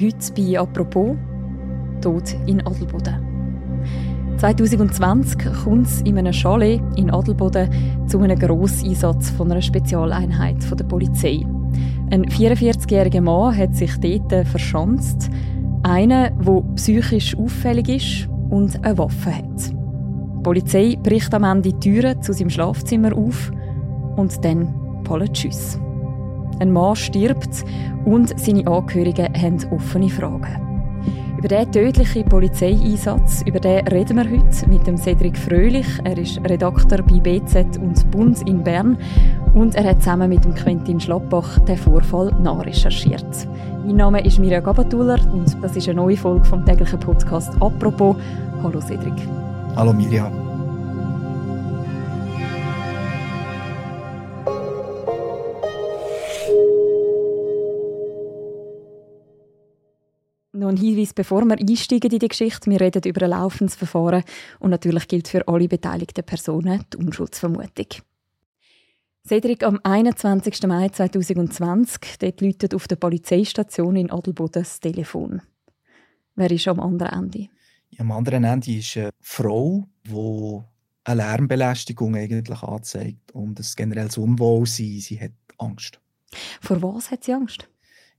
Heute 0.00 0.32
bei 0.34 0.58
«Apropos» 0.58 1.14
Tod 2.00 2.34
in 2.46 2.66
Adelboden. 2.66 3.18
2020 4.38 5.38
kommt 5.62 5.86
es 5.88 6.00
in 6.00 6.16
einem 6.16 6.32
Chalet 6.32 6.80
in 6.96 7.10
Adelboden 7.10 7.68
zu 8.06 8.20
einem 8.20 8.38
Grosseinsatz 8.38 9.28
von 9.28 9.52
einer 9.52 9.60
Spezialeinheit 9.60 10.56
der 10.70 10.84
Polizei. 10.84 11.44
Ein 12.10 12.24
44-jähriger 12.24 13.20
Mann 13.20 13.54
hat 13.54 13.76
sich 13.76 13.94
dort 14.00 14.46
verschanzt. 14.48 15.28
Einer, 15.82 16.30
der 16.30 16.62
psychisch 16.76 17.36
auffällig 17.36 17.88
ist 17.90 18.28
und 18.48 18.82
eine 18.82 18.96
Waffe 18.96 19.36
hat. 19.36 19.70
Die 19.70 20.42
Polizei 20.42 20.96
bricht 21.02 21.34
am 21.34 21.44
Ende 21.44 21.74
die 21.74 21.78
Türen 21.78 22.22
zu 22.22 22.32
seinem 22.32 22.48
Schlafzimmer 22.48 23.14
auf 23.14 23.52
und 24.16 24.42
dann 24.42 25.02
fallen 25.04 25.30
Tschüss. 25.30 25.78
Ein 26.60 26.72
Mann 26.72 26.94
stirbt 26.94 27.64
und 28.04 28.38
seine 28.38 28.66
Angehörigen 28.66 29.32
haben 29.34 29.58
offene 29.72 30.10
Fragen. 30.10 30.70
Über 31.38 31.48
diesen 31.48 31.72
tödlichen 31.72 32.26
Polizeieinsatz 32.26 33.42
über 33.46 33.60
den 33.60 33.88
reden 33.88 34.18
wir 34.18 34.24
heute 34.24 34.68
mit 34.68 34.86
dem 34.86 34.98
Cedric 34.98 35.38
Fröhlich. 35.38 35.86
Er 36.04 36.18
ist 36.18 36.38
Redakteur 36.44 37.02
bei 37.02 37.18
BZ 37.18 37.78
und 37.78 38.10
Bund 38.10 38.46
in 38.46 38.62
Bern 38.62 38.98
und 39.54 39.74
er 39.74 39.84
hat 39.84 40.02
zusammen 40.02 40.28
mit 40.28 40.44
dem 40.44 40.54
Quentin 40.54 41.00
Schlappbach 41.00 41.60
den 41.60 41.78
Vorfall 41.78 42.30
nachrecherchiert. 42.42 43.48
Mein 43.86 43.96
Name 43.96 44.20
ist 44.22 44.38
Mirja 44.38 44.60
Gabatuller 44.60 45.18
und 45.32 45.56
das 45.62 45.74
ist 45.74 45.88
eine 45.88 45.96
neue 45.96 46.18
Folge 46.18 46.44
vom 46.44 46.62
täglichen 46.66 47.00
Podcast 47.00 47.50
«Apropos». 47.58 48.16
Hallo 48.62 48.82
Cedric. 48.82 49.14
Hallo 49.76 49.94
Mirja. 49.94 50.30
Noch 60.70 60.76
ein 60.76 60.84
Hinweis, 60.84 61.12
bevor 61.12 61.44
wir 61.46 61.58
einsteigen 61.58 62.12
in 62.12 62.20
die 62.20 62.28
Geschichte. 62.28 62.70
Wir 62.70 62.80
reden 62.80 63.02
über 63.04 63.22
ein 63.24 63.30
laufendes 63.30 63.74
Verfahren 63.74 64.22
und 64.60 64.70
natürlich 64.70 65.08
gilt 65.08 65.26
für 65.26 65.48
alle 65.48 65.66
beteiligten 65.66 66.22
Personen 66.22 66.84
die 66.92 66.96
Unschuldsvermutung. 66.96 67.86
Cedric, 69.26 69.64
am 69.64 69.80
21. 69.82 70.62
Mai 70.68 70.88
2020 70.90 72.18
dort 72.20 72.40
läutet 72.40 72.74
auf 72.76 72.86
der 72.86 72.94
Polizeistation 72.96 73.96
in 73.96 74.12
Adelboden 74.12 74.62
das 74.62 74.78
Telefon. 74.78 75.42
Wer 76.36 76.52
ist 76.52 76.68
am 76.68 76.78
anderen 76.78 77.24
Ende? 77.24 77.48
Am 77.98 78.12
anderen 78.12 78.44
Ende 78.44 78.70
ist 78.70 78.96
eine 78.96 79.10
Frau, 79.20 79.88
die 80.06 80.60
eine 81.02 81.22
Lärmbelästigung 81.22 82.14
eigentlich 82.14 82.62
anzeigt 82.62 83.32
und 83.32 83.58
ein 83.58 83.66
generelles 83.74 84.18
Unwohlsein. 84.18 85.00
Sie 85.00 85.20
hat 85.20 85.32
Angst. 85.58 86.00
Vor 86.60 86.80
was 86.80 87.10
hat 87.10 87.24
sie 87.24 87.32
Angst? 87.32 87.68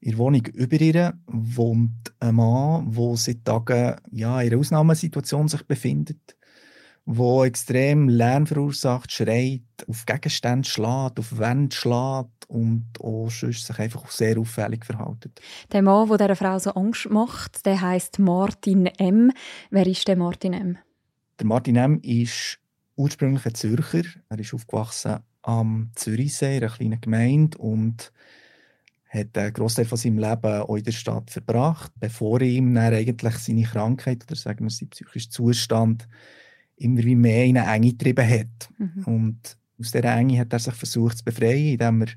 In 0.03 0.11
der 0.11 0.17
Wohnung 0.17 0.45
über 0.47 0.81
ihr 0.81 1.13
wohnt 1.27 2.11
ein 2.19 2.33
Mann, 2.33 2.91
der 2.91 3.17
seit 3.17 3.45
Tagen 3.45 3.97
ja, 4.11 4.41
in 4.41 4.47
einer 4.51 4.59
Ausnahmesituation 4.59 5.47
sich 5.47 5.61
befindet, 5.67 6.35
der 7.05 7.43
extrem 7.43 8.09
Lärm 8.09 8.47
verursacht, 8.47 9.11
schreit, 9.11 9.61
auf 9.87 10.07
Gegenstände 10.07 10.67
schlägt, 10.67 11.19
auf 11.19 11.37
Wände 11.37 11.75
schlägt 11.75 12.47
und 12.47 12.87
auch 12.99 13.29
sonst 13.29 13.67
sich 13.67 13.77
einfach 13.77 14.09
sehr 14.09 14.39
auffällig 14.39 14.85
verhält. 14.85 15.39
Der 15.71 15.83
Mann, 15.83 16.09
der 16.09 16.17
dieser 16.17 16.35
Frau 16.35 16.57
so 16.57 16.71
Angst 16.71 17.07
macht, 17.11 17.63
der 17.67 17.79
heißt 17.79 18.17
Martin 18.17 18.87
M. 18.87 19.31
Wer 19.69 19.85
ist 19.85 20.07
der 20.07 20.17
Martin 20.17 20.53
M? 20.53 20.77
Der 21.37 21.45
Martin 21.45 21.75
M. 21.75 21.99
ist 22.01 22.57
ursprünglich 22.95 23.45
ein 23.45 23.53
Zürcher. 23.53 24.09
Er 24.29 24.39
ist 24.39 24.53
aufgewachsen 24.55 25.19
am 25.43 25.91
Zürichsee, 25.93 26.57
in 26.57 26.63
einer 26.63 26.71
kleinen 26.71 27.01
Gemeinde 27.01 27.57
und 27.59 28.11
hat 29.11 29.37
einen 29.37 29.53
Großteil 29.53 29.85
von 29.85 29.97
seinem 29.97 30.19
Leben 30.19 30.61
auch 30.61 30.75
in 30.75 30.83
der 30.83 30.91
Stadt 30.93 31.29
verbracht, 31.29 31.91
bevor 31.99 32.39
ihm 32.41 32.73
dann 32.73 32.93
eigentlich 32.93 33.35
seine 33.35 33.63
Krankheit 33.63 34.23
oder 34.23 34.35
sagen 34.35 34.65
wir 34.65 34.69
sein 34.69 34.89
psychischer 34.89 35.29
Zustand 35.29 36.07
immer 36.77 37.03
wie 37.03 37.15
mehr 37.15 37.45
in 37.45 37.57
eine 37.57 37.73
Enge 37.73 37.91
getrieben 37.91 38.27
hat. 38.27 38.69
Mhm. 38.77 39.03
Und 39.03 39.57
aus 39.79 39.91
dieser 39.91 40.15
Enge 40.15 40.39
hat 40.39 40.53
er 40.53 40.59
sich 40.59 40.73
versucht 40.73 41.17
zu 41.17 41.25
befreien, 41.25 41.73
indem 41.73 42.03
er 42.03 42.07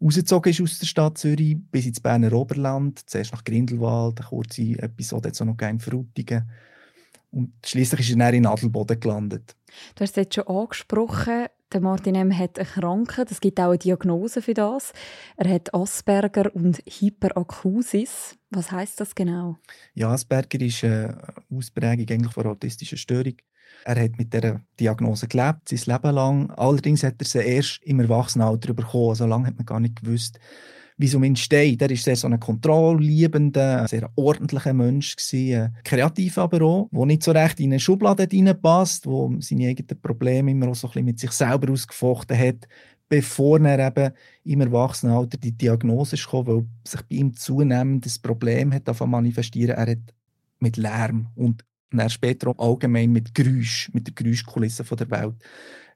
rausgezogen 0.00 0.52
ist 0.52 0.60
aus 0.60 0.78
der 0.78 0.86
Stadt 0.86 1.18
Zürich 1.18 1.56
bis 1.70 1.86
ins 1.86 2.00
Berner 2.00 2.32
Oberland, 2.32 3.08
zuerst 3.10 3.32
nach 3.32 3.42
Grindelwald, 3.42 4.20
eine 4.20 4.28
kurze 4.28 4.78
Episode 4.78 5.30
jetzt 5.30 5.40
auch 5.40 5.46
noch 5.46 5.60
in 5.60 5.80
Frutigen. 5.80 6.48
Und 7.32 7.52
schließlich 7.64 8.00
ist 8.08 8.10
er 8.10 8.18
dann 8.18 8.34
in 8.34 8.46
Adelboden 8.46 9.00
gelandet. 9.00 9.56
Du 9.96 10.02
hast 10.02 10.10
es 10.10 10.16
jetzt 10.16 10.34
schon 10.36 10.46
angesprochen, 10.46 11.46
der 11.72 11.80
Martin 11.80 12.14
M. 12.14 12.36
hat 12.36 12.58
eine 12.58 12.66
Krankheit, 12.66 13.30
es 13.30 13.40
gibt 13.40 13.58
auch 13.58 13.70
eine 13.70 13.78
Diagnose 13.78 14.40
für 14.40 14.54
das. 14.54 14.92
Er 15.36 15.52
hat 15.52 15.74
Asperger 15.74 16.54
und 16.54 16.78
Hyperakusis. 16.86 18.36
Was 18.50 18.70
heißt 18.70 19.00
das 19.00 19.14
genau? 19.14 19.58
Ja, 19.94 20.10
Asperger 20.10 20.60
ist 20.60 20.84
eine 20.84 21.18
Ausprägung 21.50 22.06
eigentlich 22.08 22.32
von 22.32 22.46
autistischer 22.46 22.96
Störung. 22.96 23.34
Er 23.84 24.02
hat 24.02 24.16
mit 24.16 24.32
dieser 24.32 24.62
Diagnose 24.78 25.28
gelebt, 25.28 25.68
sein 25.68 25.94
Leben 25.94 26.14
lang. 26.14 26.50
Allerdings 26.52 27.02
hat 27.02 27.16
er 27.18 27.26
sie 27.26 27.38
erst 27.38 27.82
im 27.82 28.00
Erwachsenenalter 28.00 28.72
bekommen. 28.72 29.14
So 29.14 29.26
lange 29.26 29.48
hat 29.48 29.56
man 29.56 29.66
gar 29.66 29.80
nicht 29.80 30.02
gewusst, 30.02 30.38
wie 30.98 31.06
es 31.06 31.14
um 31.14 31.24
ihn 31.24 31.36
steht. 31.36 31.82
Er 31.82 31.90
war 31.90 31.96
sehr 31.96 32.16
so 32.16 32.26
ein 32.26 32.40
kontrollliebender, 32.40 33.86
sehr 33.86 34.10
ordentlicher 34.16 34.72
Mensch 34.72 35.16
gewesen, 35.16 35.76
kreativ 35.84 36.38
aber 36.38 36.62
auch, 36.62 36.88
der 36.90 37.06
nicht 37.06 37.22
so 37.22 37.32
recht 37.32 37.60
in 37.60 37.72
eine 37.72 37.80
Schublade 37.80 38.26
hineinpasst, 38.30 39.04
der 39.04 39.28
seine 39.40 39.68
eigenen 39.68 40.00
Probleme 40.00 40.50
immer 40.50 40.68
auch 40.68 40.74
so 40.74 40.86
ein 40.86 40.90
bisschen 40.90 41.04
mit 41.04 41.18
sich 41.18 41.32
selber 41.32 41.70
ausgefochten 41.72 42.38
hat, 42.38 42.66
bevor 43.08 43.60
er 43.60 43.86
eben 43.86 44.14
im 44.44 44.60
Erwachsenenalter 44.62 45.36
die 45.36 45.52
Diagnose 45.52 46.16
kam, 46.16 46.46
weil 46.46 46.66
sich 46.86 47.02
bei 47.02 47.16
ihm 47.16 47.34
zunehmend 47.34 48.06
das 48.06 48.18
Problem 48.18 48.72
hat 48.72 48.88
manifestieren. 49.00 49.76
Er 49.76 49.92
hat 49.92 50.14
mit 50.60 50.76
Lärm 50.76 51.28
und 51.34 51.62
dann 51.92 52.10
später 52.10 52.48
auch 52.48 52.58
allgemein 52.58 53.12
mit 53.12 53.34
Geräusch, 53.34 53.90
mit 53.92 54.06
der 54.06 54.14
Geräuschkulisse 54.14 54.82
der 54.84 55.10
Welt 55.10 55.34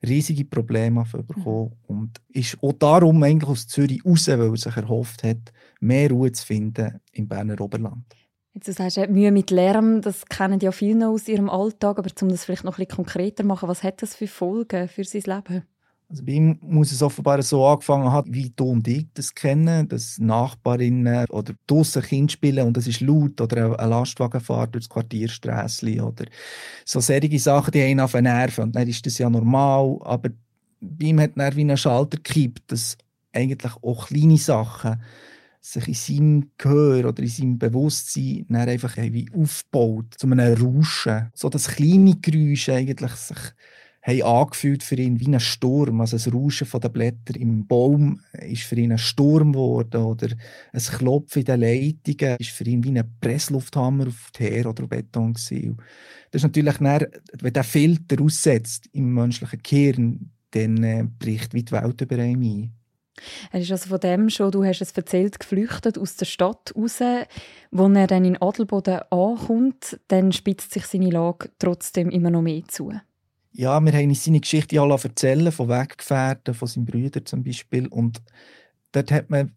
riesige 0.02 0.44
Probleme 0.44 1.04
bekommen 1.04 1.72
mhm. 1.88 1.96
und 1.96 2.20
ist 2.28 2.56
auch 2.62 2.72
darum 2.72 3.22
eigentlich 3.22 3.50
aus 3.50 3.66
Zürich 3.66 4.04
raus, 4.04 4.28
weil 4.28 4.40
er 4.40 4.56
sich 4.56 4.76
erhofft 4.76 5.22
hat, 5.22 5.52
mehr 5.80 6.10
Ruhe 6.10 6.32
zu 6.32 6.46
finden 6.46 7.00
im 7.12 7.28
Berner 7.28 7.60
Oberland. 7.60 8.04
Jetzt, 8.52 8.66
du 8.66 8.72
sagst, 8.72 8.98
Mühe 9.10 9.30
mit 9.30 9.50
Lärm, 9.50 10.02
das 10.02 10.26
kennen 10.26 10.58
ja 10.60 10.72
viele 10.72 10.98
noch 10.98 11.12
aus 11.12 11.28
ihrem 11.28 11.48
Alltag, 11.48 11.98
aber 11.98 12.10
um 12.20 12.28
das 12.28 12.44
vielleicht 12.44 12.64
noch 12.64 12.78
ein 12.78 12.84
bisschen 12.84 12.96
konkreter 12.96 13.44
zu 13.44 13.46
machen, 13.46 13.68
was 13.68 13.84
hat 13.84 14.02
das 14.02 14.16
für 14.16 14.26
Folgen 14.26 14.88
für 14.88 15.04
sein 15.04 15.22
Leben? 15.24 15.62
Also 16.10 16.24
bei 16.24 16.32
ihm 16.32 16.58
muss 16.60 16.90
es 16.90 17.02
offenbar 17.02 17.40
so 17.42 17.64
angefangen 17.64 18.10
haben, 18.10 18.34
wie 18.34 18.50
du 18.56 18.64
und 18.64 18.88
ich 18.88 19.06
das 19.14 19.32
kennen, 19.32 19.86
dass 19.86 20.18
Nachbarinnen 20.18 21.26
oder 21.26 21.54
draussen 21.68 22.02
Kind 22.02 22.32
spielen 22.32 22.66
und 22.66 22.76
es 22.76 22.88
ist 22.88 23.00
laut 23.00 23.40
oder 23.40 23.78
ein 23.78 23.90
Lastwagen 23.90 24.40
fährt 24.40 24.74
durch 24.74 24.86
das 24.86 24.88
Quartiersträssli 24.88 26.00
oder 26.00 26.24
so 26.84 26.98
solche 26.98 27.38
Sachen, 27.38 27.70
die 27.70 27.82
einen 27.82 28.00
auf 28.00 28.10
den 28.10 28.24
Nerven. 28.24 28.64
Und 28.64 28.74
dann 28.74 28.88
ist 28.88 29.06
das 29.06 29.18
ja 29.18 29.30
normal, 29.30 30.00
aber 30.00 30.30
bei 30.80 31.06
ihm 31.06 31.20
hat 31.20 31.36
er 31.36 31.54
wie 31.54 31.62
ein 31.64 31.76
Schalter 31.76 32.16
gekippt, 32.16 32.72
dass 32.72 32.98
eigentlich 33.32 33.72
auch 33.80 34.08
kleine 34.08 34.38
Sachen 34.38 35.00
sich 35.60 35.86
in 35.86 35.94
seinem 35.94 36.50
Gehör 36.58 37.08
oder 37.08 37.22
in 37.22 37.28
seinem 37.28 37.58
Bewusstsein 37.58 38.46
dann 38.48 38.68
einfach 38.68 38.96
wie 38.96 39.30
aufbaut, 39.32 40.14
zu 40.18 40.26
einem 40.26 40.54
Rauschen. 40.54 41.30
So 41.34 41.48
dass 41.48 41.68
kleine 41.68 42.16
Geräusche 42.16 42.74
eigentlich 42.74 43.12
sich 43.12 43.38
haben 44.02 44.22
angefühlt 44.22 44.82
für 44.82 44.94
ihn 44.96 45.20
wie 45.20 45.26
ein 45.26 45.40
Sturm. 45.40 46.00
Also 46.00 46.16
das 46.16 46.32
Rauschen 46.32 46.68
der 46.80 46.88
Blätter 46.88 47.36
im 47.36 47.66
Baum 47.66 48.20
ist 48.32 48.62
für 48.62 48.76
ihn 48.76 48.92
ein 48.92 48.98
Sturm 48.98 49.52
geworden 49.52 50.02
oder 50.02 50.28
ein 50.72 50.80
Klopfen 50.80 51.40
in 51.40 51.44
den 51.44 51.60
Leitungen 51.60 52.36
ist 52.38 52.50
für 52.50 52.64
ihn 52.64 52.82
wie 52.84 52.98
ein 52.98 53.14
Presslufthammer 53.20 54.08
auf 54.08 54.30
Teer 54.32 54.66
oder 54.66 54.86
Beton 54.86 55.34
gewesen. 55.34 55.76
Das 56.30 56.40
ist 56.40 56.44
natürlich 56.44 56.78
dann, 56.78 57.06
wenn 57.40 57.52
der 57.52 57.64
Filter 57.64 58.22
aussetzt 58.22 58.88
im 58.92 59.12
menschlichen 59.14 59.60
Gehirn, 59.62 60.30
dann 60.52 60.82
äh, 60.82 61.04
bricht 61.18 61.54
wie 61.54 61.62
die 61.62 61.72
Welt 61.72 62.00
über 62.00 62.18
ihn 62.18 62.42
ein. 62.42 62.72
Er 63.52 63.60
ist 63.60 63.70
also 63.70 63.88
von 63.88 64.00
dem 64.00 64.30
schon, 64.30 64.50
du 64.50 64.64
hast 64.64 64.80
es 64.80 64.92
erzählt, 64.92 65.38
geflüchtet 65.38 65.98
aus 65.98 66.16
der 66.16 66.24
Stadt 66.24 66.72
raus. 66.74 67.00
Wo 67.70 67.88
er 67.88 68.06
dann 68.06 68.24
in 68.24 68.40
Adelboden 68.40 69.00
ankommt, 69.10 70.00
dann 70.08 70.32
spitzt 70.32 70.72
sich 70.72 70.86
seine 70.86 71.10
Lage 71.10 71.50
trotzdem 71.58 72.08
immer 72.10 72.30
noch 72.30 72.42
mehr 72.42 72.62
zu 72.66 72.92
ja, 73.52 73.80
wir 73.80 73.92
haben 73.92 74.14
seine 74.14 74.40
Geschichte 74.40 74.80
alle 74.80 74.94
erzählen, 74.94 75.52
von 75.52 75.68
Weggefährten, 75.68 76.54
von 76.54 76.68
seinen 76.68 76.84
Brüdern 76.84 77.26
zum 77.26 77.42
Beispiel. 77.42 77.86
Und 77.88 78.22
dort 78.92 79.10
hat 79.10 79.30
man 79.30 79.52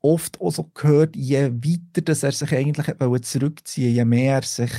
oft 0.00 0.40
auch 0.40 0.50
so 0.50 0.64
gehört, 0.74 1.16
je 1.16 1.50
weiter 1.52 2.02
dass 2.02 2.22
er 2.22 2.32
sich 2.32 2.52
eigentlich 2.52 2.86
zurückziehen 3.22 3.94
je 3.94 4.04
mehr 4.04 4.36
er 4.36 4.42
sich 4.42 4.72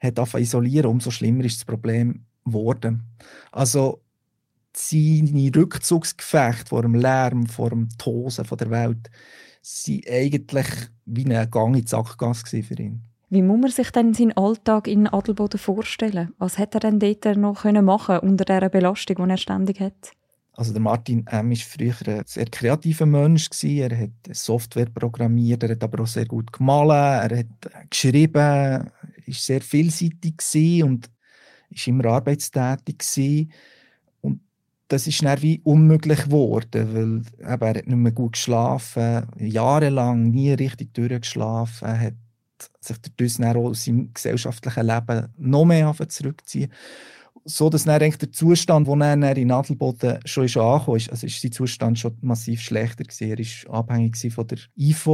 hat 0.00 0.34
isolieren, 0.34 0.90
umso 0.90 1.10
schlimmer 1.10 1.44
ist 1.44 1.58
das 1.58 1.64
Problem 1.64 2.24
geworden. 2.44 3.04
Also 3.52 4.02
seine 4.76 5.50
Rückzugsgefechte 5.54 6.68
vor 6.68 6.82
dem 6.82 6.94
Lärm, 6.94 7.46
vor 7.46 7.70
dem 7.70 7.88
Tosen 7.96 8.44
der 8.44 8.70
Welt, 8.70 9.10
sind 9.62 10.08
eigentlich 10.10 10.66
wie 11.06 11.24
ein 11.24 11.50
Gang 11.50 11.76
in 11.76 11.82
die 11.82 11.88
Sackgasse 11.88 12.62
für 12.62 12.74
ihn. 12.74 13.02
Wie 13.30 13.42
muss 13.42 13.60
man 13.60 13.70
sich 13.70 13.90
denn 13.90 14.14
seinen 14.14 14.36
Alltag 14.36 14.86
in 14.86 15.06
Adelboden 15.06 15.58
vorstellen? 15.58 16.32
Was 16.38 16.58
hätte 16.58 16.78
er 16.78 16.90
denn 16.90 16.98
dort 16.98 17.36
noch 17.36 17.64
machen 17.64 18.18
unter 18.18 18.44
dieser 18.44 18.68
Belastung, 18.68 19.16
die 19.16 19.30
er 19.30 19.36
ständig 19.36 19.80
hat? 19.80 20.12
Also 20.56 20.72
der 20.72 20.82
Martin 20.82 21.26
M. 21.26 21.50
war 21.50 21.56
früher 21.56 22.16
ein 22.18 22.22
sehr 22.26 22.46
kreativer 22.46 23.06
Mensch. 23.06 23.48
Er 23.64 23.98
hat 23.98 24.10
Software 24.30 24.86
programmiert, 24.86 25.64
er 25.64 25.70
hat 25.70 25.82
aber 25.82 26.04
auch 26.04 26.06
sehr 26.06 26.26
gut 26.26 26.52
gemalt, 26.52 26.90
er 27.32 27.38
hat 27.38 27.90
geschrieben, 27.90 28.36
er 28.36 28.84
war 28.84 28.92
sehr 29.32 29.60
vielseitig 29.60 30.84
und 30.84 31.10
war 31.70 31.88
immer 31.88 32.04
arbeitstätig. 32.04 33.48
Und 34.20 34.42
das 34.86 35.08
ist 35.08 35.24
dann 35.24 35.42
wie 35.42 35.60
unmöglich 35.64 36.24
geworden, 36.24 36.94
weil 36.94 37.22
er 37.44 37.70
hat 37.70 37.86
nicht 37.86 37.88
mehr 37.88 38.12
gut 38.12 38.34
geschlafen, 38.34 39.26
jahrelang 39.38 40.30
nie 40.30 40.52
richtig 40.52 40.94
durchgeschlafen, 40.94 42.00
hat 42.00 42.14
sich 42.80 42.96
dadurch 42.98 43.36
dann 43.36 43.56
auch 43.56 43.70
aus 43.70 43.84
seinem 43.84 44.12
gesellschaftlichen 44.12 44.86
Leben 44.86 45.28
noch 45.36 45.64
mehr 45.64 45.94
zurückziehen 46.08 46.70
so 47.44 47.68
dass 47.68 47.84
dann 47.84 48.00
der 48.00 48.32
Zustand, 48.32 48.86
wo 48.86 48.96
er 48.96 49.36
in 49.36 49.48
Nadelboden 49.48 50.18
schon 50.24 50.44
ist 50.46 50.56
angekommen 50.56 50.96
ist, 50.96 51.10
also 51.10 51.26
ist 51.26 51.40
sein 51.40 51.52
Zustand 51.52 51.98
schon 51.98 52.16
massiv 52.22 52.60
schlechter 52.60 53.04
gewesen. 53.04 53.30
Er 53.30 53.38
war 53.68 53.80
abhängig 53.80 54.16
von 54.32 54.46
der 54.46 54.58
IV, 54.76 55.06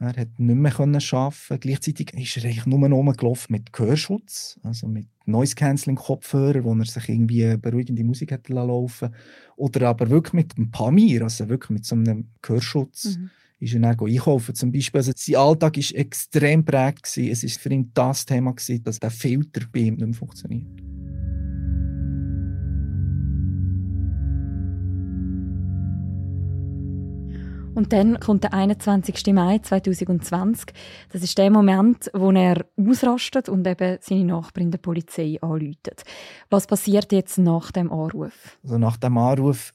er 0.00 0.16
hat 0.16 0.38
nicht 0.38 0.56
mehr 0.56 0.72
können 0.72 0.96
arbeiten. 0.96 1.60
Gleichzeitig 1.60 2.12
ist 2.14 2.36
er 2.38 2.44
eigentlich 2.44 2.66
nur 2.66 2.88
noch 2.88 2.96
rumgelaufen 2.96 3.52
mit 3.52 3.72
Gehörschutz, 3.72 4.58
also 4.62 4.88
mit 4.88 5.06
Noise 5.26 5.54
Cancelling 5.54 5.96
Kopfhörer, 5.96 6.64
wo 6.64 6.74
er 6.74 6.84
sich 6.84 7.08
irgendwie 7.08 7.56
beruhigende 7.56 8.04
Musik 8.04 8.32
hat 8.32 8.48
laufen 8.48 9.14
oder 9.56 9.88
aber 9.88 10.10
wirklich 10.10 10.32
mit 10.32 10.56
einem 10.56 10.70
Pamir, 10.70 11.22
also 11.22 11.48
wirklich 11.48 11.70
mit 11.70 11.84
so 11.84 11.94
einem 11.94 12.30
Gehörschutz. 12.42 13.16
Mhm 13.16 13.30
ist 13.58 13.74
er 13.74 13.80
dann 13.80 13.98
einkaufen 13.98 14.54
zum 14.54 14.72
Beispiel. 14.72 14.98
Also 14.98 15.12
sein 15.16 15.36
Alltag 15.36 15.76
war 15.76 15.98
extrem 15.98 16.64
prägt. 16.64 17.06
Es 17.06 17.16
war 17.42 17.62
für 17.62 17.70
ihn 17.70 17.90
das 17.94 18.26
Thema, 18.26 18.52
gewesen, 18.52 18.82
dass 18.82 19.00
der 19.00 19.10
Filter 19.10 19.62
bei 19.72 19.80
ihm 19.80 19.94
nicht 19.94 20.06
mehr 20.06 20.14
funktioniert. 20.14 20.86
Und 27.76 27.92
dann 27.92 28.18
kommt 28.20 28.42
der 28.42 28.54
21. 28.54 29.34
Mai 29.34 29.58
2020. 29.58 30.72
Das 31.12 31.22
ist 31.22 31.36
der 31.36 31.50
Moment, 31.50 32.10
wo 32.14 32.32
er 32.32 32.64
ausrastet 32.78 33.50
und 33.50 33.66
eben 33.66 33.98
seine 34.00 34.24
Nachbarin 34.24 34.70
der 34.70 34.78
Polizei 34.78 35.36
anläutet. 35.42 36.02
Was 36.48 36.66
passiert 36.66 37.12
jetzt 37.12 37.36
nach 37.36 37.70
dem 37.72 37.92
Anruf? 37.92 38.58
Also 38.62 38.78
nach 38.78 38.96
dem 38.96 39.18
Anruf 39.18 39.74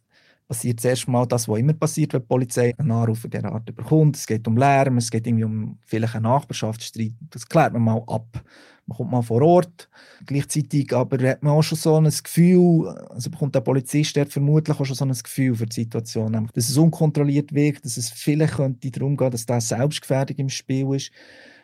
passiert 0.52 0.82
zuerst 0.82 1.08
mal 1.08 1.26
das, 1.26 1.48
was 1.48 1.60
immer 1.60 1.74
passiert, 1.74 2.14
wenn 2.14 2.22
die 2.22 2.28
Polizei 2.28 2.74
einen 2.78 2.92
Anruf 2.92 3.26
dieser 3.32 3.52
Art 3.52 3.74
bekommt. 3.74 4.18
Es 4.18 4.28
geht 4.28 4.46
um 4.48 4.58
Lärm, 4.58 4.98
es 4.98 5.10
geht 5.10 5.26
irgendwie 5.26 5.46
um 5.46 5.80
vielleicht 5.86 6.16
einen 6.16 6.24
Nachbarschaftsstreit. 6.24 7.14
Das 7.30 7.48
klärt 7.48 7.72
man 7.72 7.84
mal 7.84 8.04
ab 8.08 8.44
man 8.88 8.98
kommt 8.98 9.12
mal 9.12 9.22
vor 9.22 9.42
Ort. 9.42 9.90
Gleichzeitig 10.26 10.94
aber 10.94 11.18
hat 11.30 11.44
man 11.44 11.54
auch 11.54 11.62
schon 11.62 11.78
so 11.78 11.96
ein 11.96 12.04
Gefühl, 12.04 12.90
also 13.10 13.30
bekommt 13.30 13.56
der 13.56 13.62
Polizist 13.62 14.16
der 14.16 14.28
vermutlich 14.28 14.78
auch 14.78 14.86
schon 14.86 14.96
so 14.96 15.06
ein 15.06 15.14
Gefühl 15.14 15.56
für 15.56 15.66
die 15.66 15.82
Situation, 15.82 16.32
nämlich, 16.32 16.52
dass 16.52 16.70
es 16.70 16.78
unkontrolliert 16.78 17.54
wirkt, 17.54 17.86
dass 17.86 17.98
es 17.98 18.10
vielleicht 18.10 18.56
könnte 18.56 18.92
darum 18.92 19.16
gehen, 19.16 19.32
dass 19.32 19.46
da 19.46 19.62
Selbstgefährdung 19.62 20.38
im 20.38 20.50
Spiel 20.50 20.94
ist. 20.96 21.12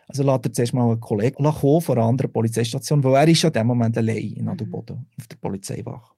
Also 0.07 0.23
lässt 0.23 0.45
er 0.45 0.53
zuerst 0.53 0.73
mal 0.73 0.89
einen 0.89 1.01
Kollegen 1.01 1.43
kommen 1.43 1.81
von 1.81 1.97
einer 1.97 2.07
anderen 2.07 2.31
Polizeistation, 2.31 3.03
weil 3.03 3.15
er 3.15 3.27
ist 3.27 3.41
ja 3.41 3.49
in 3.49 3.53
dem 3.53 3.67
Moment 3.67 3.97
allein 3.97 4.33
in 4.33 4.47
Adelboden 4.47 4.95
mhm. 4.95 5.05
auf 5.17 5.27
der 5.27 5.35
Polizeiwache. 5.35 6.16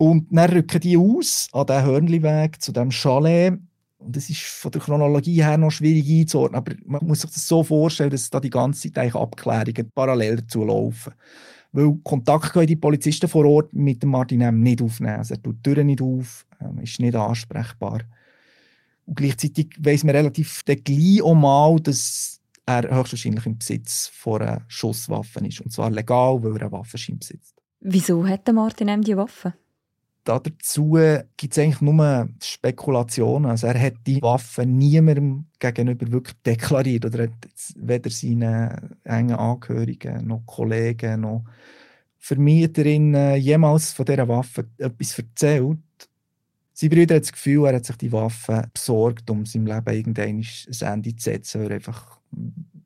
Und 0.00 0.28
dann 0.30 0.48
rücken 0.48 0.80
die 0.80 0.96
aus 0.96 1.46
an 1.52 1.66
den 1.66 1.84
Hörnliweg 1.84 2.62
zu 2.62 2.72
dem 2.72 2.90
Chalet 2.90 3.58
und 3.98 4.16
das 4.16 4.30
ist 4.30 4.40
von 4.40 4.70
der 4.70 4.80
Chronologie 4.80 5.44
her 5.44 5.58
noch 5.58 5.70
schwierig 5.70 6.08
einzuordnen, 6.08 6.56
aber 6.56 6.72
man 6.86 7.06
muss 7.06 7.20
sich 7.20 7.30
das 7.30 7.46
so 7.46 7.62
vorstellen, 7.62 8.08
dass 8.08 8.30
da 8.30 8.40
die 8.40 8.48
ganze 8.48 8.90
Zeit 8.90 9.14
Abklärungen 9.14 9.90
parallel 9.94 10.36
dazu 10.36 10.64
laufen. 10.64 11.12
Weil 11.72 11.94
Kontakt 12.02 12.54
können 12.54 12.66
die 12.66 12.76
Polizisten 12.76 13.28
vor 13.28 13.44
Ort 13.44 13.74
mit 13.74 14.02
dem 14.02 14.08
Martin 14.08 14.40
M. 14.40 14.62
nicht 14.62 14.80
aufnehmen. 14.80 15.18
Also 15.18 15.34
er 15.34 15.42
tut 15.42 15.56
die 15.56 15.62
Türen 15.62 15.88
nicht 15.88 16.00
auf, 16.00 16.46
ähm, 16.62 16.78
ist 16.78 16.98
nicht 16.98 17.14
ansprechbar. 17.14 18.00
Und 19.04 19.18
gleichzeitig 19.18 19.76
weiss 19.78 20.02
man 20.02 20.16
relativ 20.16 20.64
gleich 20.64 21.22
auch 21.22 21.34
mal, 21.34 21.78
dass 21.78 22.40
er 22.64 22.90
höchstwahrscheinlich 22.90 23.44
im 23.44 23.58
Besitz 23.58 24.10
von 24.14 24.40
einer 24.40 24.62
Schusswaffe 24.66 25.46
ist. 25.46 25.60
Und 25.60 25.72
zwar 25.72 25.90
legal, 25.90 26.42
weil 26.42 26.56
er 26.56 26.62
eine 26.62 26.72
Waffenschein 26.72 27.18
besitzt. 27.18 27.54
Wieso 27.80 28.26
hat 28.26 28.46
der 28.46 28.54
Martin 28.54 28.88
M. 28.88 29.02
die 29.02 29.16
Waffe? 29.16 29.52
Dazu 30.24 30.98
gibt 31.36 31.52
es 31.52 31.58
eigentlich 31.58 31.80
nur 31.80 32.28
Spekulationen. 32.42 33.50
Also 33.50 33.66
er 33.66 33.80
hat 33.80 33.94
die 34.06 34.22
Waffe 34.22 34.66
niemandem 34.66 35.46
gegenüber 35.58 36.10
wirklich 36.10 36.36
deklariert 36.44 37.04
oder 37.04 37.24
hat 37.24 37.32
weder 37.76 38.10
seinen 38.10 38.96
engen 39.04 39.36
Angehörigen 39.36 40.26
noch 40.26 40.44
Kollegen 40.46 41.22
noch 41.22 41.44
Vermieterinnen 42.18 43.40
jemals 43.40 43.92
von 43.92 44.04
dieser 44.04 44.28
Waffe 44.28 44.68
etwas 44.76 45.18
erzählt. 45.18 45.78
Sein 46.74 46.90
Bruder 46.90 47.16
hat 47.16 47.22
das 47.22 47.32
Gefühl, 47.32 47.66
er 47.66 47.76
hat 47.76 47.86
sich 47.86 47.96
die 47.96 48.12
Waffe 48.12 48.68
besorgt, 48.72 49.30
um 49.30 49.46
seinem 49.46 49.66
Leben 49.66 49.94
irgendein 49.94 50.44
Ende 50.80 51.16
zu 51.16 51.24
setzen, 51.24 51.62
er 51.62 51.70
einfach 51.72 52.20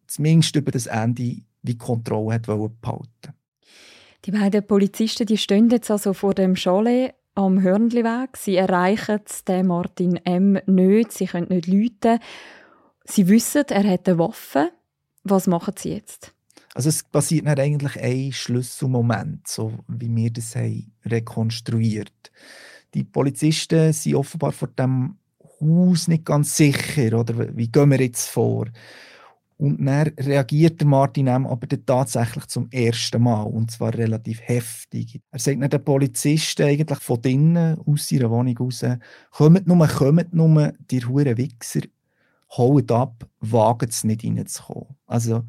zumindest 0.07 0.55
über 0.57 0.71
das 0.71 0.87
Ende 0.87 1.43
die 1.63 1.79
Kontrolle 1.79 2.35
hat 2.35 2.47
behalten 2.47 3.35
Die 4.25 4.31
beiden 4.31 4.67
Polizisten 4.67 5.27
die 5.27 5.39
stehen 5.39 5.71
jetzt 5.71 5.91
also 5.91 6.13
vor 6.13 6.35
dem 6.35 6.55
Chalet 6.55 7.15
am 7.35 7.61
Hörnliweg. 7.61 8.37
Sie 8.37 8.57
erreichen 8.57 9.21
den 9.49 9.67
Martin 9.67 10.17
M. 10.17 10.59
nicht, 10.67 11.13
sie 11.13 11.27
können 11.27 11.49
nicht 11.49 11.67
läuten. 11.67 12.21
Sie 13.05 13.29
wissen, 13.29 13.65
er 13.69 13.89
hat 13.89 14.09
eine 14.09 14.19
Waffe. 14.19 14.71
Was 15.25 15.47
machen 15.47 15.75
sie 15.77 15.95
jetzt? 15.95 16.33
Also 16.75 16.89
es 16.89 17.05
passiert 17.05 17.47
dann 17.47 17.59
eigentlich 17.59 18.01
ein 18.01 18.33
Schlüsselmoment, 18.33 19.47
so 19.47 19.73
wie 19.87 20.15
wir 20.15 20.31
das 20.31 20.57
haben 20.57 20.93
rekonstruiert. 21.05 22.33
Die 22.95 23.05
Polizisten 23.05 23.93
sind 23.93 24.17
offenbar 24.17 24.53
vor 24.53 24.69
dem 24.69 25.17
Haus 25.61 26.09
nicht 26.09 26.25
ganz 26.25 26.57
sicher, 26.57 27.19
oder 27.19 27.57
wie 27.57 27.69
gehen 27.69 27.91
wir 27.91 28.01
jetzt 28.01 28.29
vor? 28.29 28.67
Und 29.57 29.85
dann 29.85 30.09
reagiert 30.19 30.85
Martin 30.85 31.29
M. 31.29 31.47
aber 31.47 31.69
tatsächlich 31.69 32.47
zum 32.47 32.69
ersten 32.71 33.23
Mal, 33.23 33.43
und 33.43 33.71
zwar 33.71 33.95
relativ 33.95 34.41
heftig. 34.43 35.21
Er 35.31 35.39
sagt 35.39 35.63
dann 35.63 35.71
den 35.71 35.85
Polizisten 35.85 36.67
eigentlich 36.67 36.99
von 36.99 37.23
drinnen, 37.23 37.79
aus 37.87 38.11
ihrer 38.11 38.31
Wohnung 38.31 38.57
raus, 38.59 38.85
kommt 39.31 39.67
nur, 39.67 39.87
kommt 39.87 40.35
nur, 40.35 40.73
die 40.91 41.05
hure 41.05 41.37
Wichser, 41.37 41.83
holt 42.51 42.91
ab, 42.91 43.29
wagt 43.41 43.91
es 43.91 44.03
nicht 44.03 44.25
reinzukommen. 44.25 44.97
Also 45.07 45.45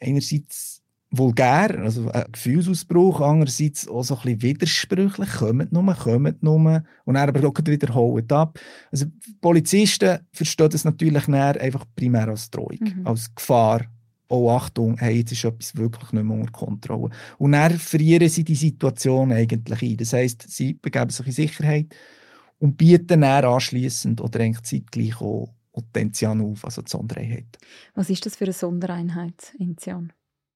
einerseits 0.00 0.79
vulgär, 1.10 1.76
also 1.80 2.10
ein 2.10 2.24
Gefühlsausbruch, 2.30 3.20
andererseits 3.20 3.88
auch 3.88 4.04
so 4.04 4.16
ein 4.16 4.22
bisschen 4.22 4.42
widersprüchlich, 4.42 5.30
kommt 5.30 5.72
nur, 5.72 5.94
kommt 5.94 6.42
nur, 6.42 6.82
und 7.04 7.14
dann 7.14 7.28
aber 7.28 7.48
auch 7.48 7.54
wieder 7.66 7.94
holt 7.94 8.32
ab. 8.32 8.58
Also 8.92 9.06
Polizisten 9.40 10.20
verstehen 10.32 10.70
das 10.70 10.84
natürlich 10.84 11.28
einfach 11.28 11.84
primär 11.96 12.28
als 12.28 12.50
Drohung, 12.50 12.78
mhm. 12.80 13.06
als 13.06 13.34
Gefahr. 13.34 13.86
Oh, 14.28 14.48
Achtung, 14.48 14.96
hey, 14.98 15.18
jetzt 15.18 15.32
ist 15.32 15.44
etwas 15.44 15.74
wirklich 15.74 16.12
nicht 16.12 16.22
mehr 16.22 16.36
unter 16.36 16.52
Kontrolle. 16.52 17.10
Und 17.38 17.50
dann 17.50 17.76
verlieren 17.76 18.28
sie 18.28 18.44
die 18.44 18.54
Situation 18.54 19.32
eigentlich 19.32 19.82
ein. 19.82 19.96
Das 19.96 20.12
heisst, 20.12 20.48
sie 20.48 20.74
begeben 20.74 21.10
sich 21.10 21.26
in 21.26 21.32
Sicherheit 21.32 21.96
und 22.60 22.76
bieten 22.76 23.22
dann 23.22 23.44
anschliessend 23.44 24.20
oder 24.20 24.38
eigentlich 24.38 24.62
zeitgleich 24.62 25.20
auch, 25.20 25.52
auch 25.72 25.82
Tension 25.92 26.42
auf, 26.42 26.64
also 26.64 26.80
die 26.80 26.90
Sondereinheit. 26.90 27.58
Was 27.96 28.08
ist 28.08 28.24
das 28.24 28.36
für 28.36 28.44
eine 28.44 28.52
Sondereinheit 28.52 29.52
in 29.58 29.74
Tian? 29.74 30.12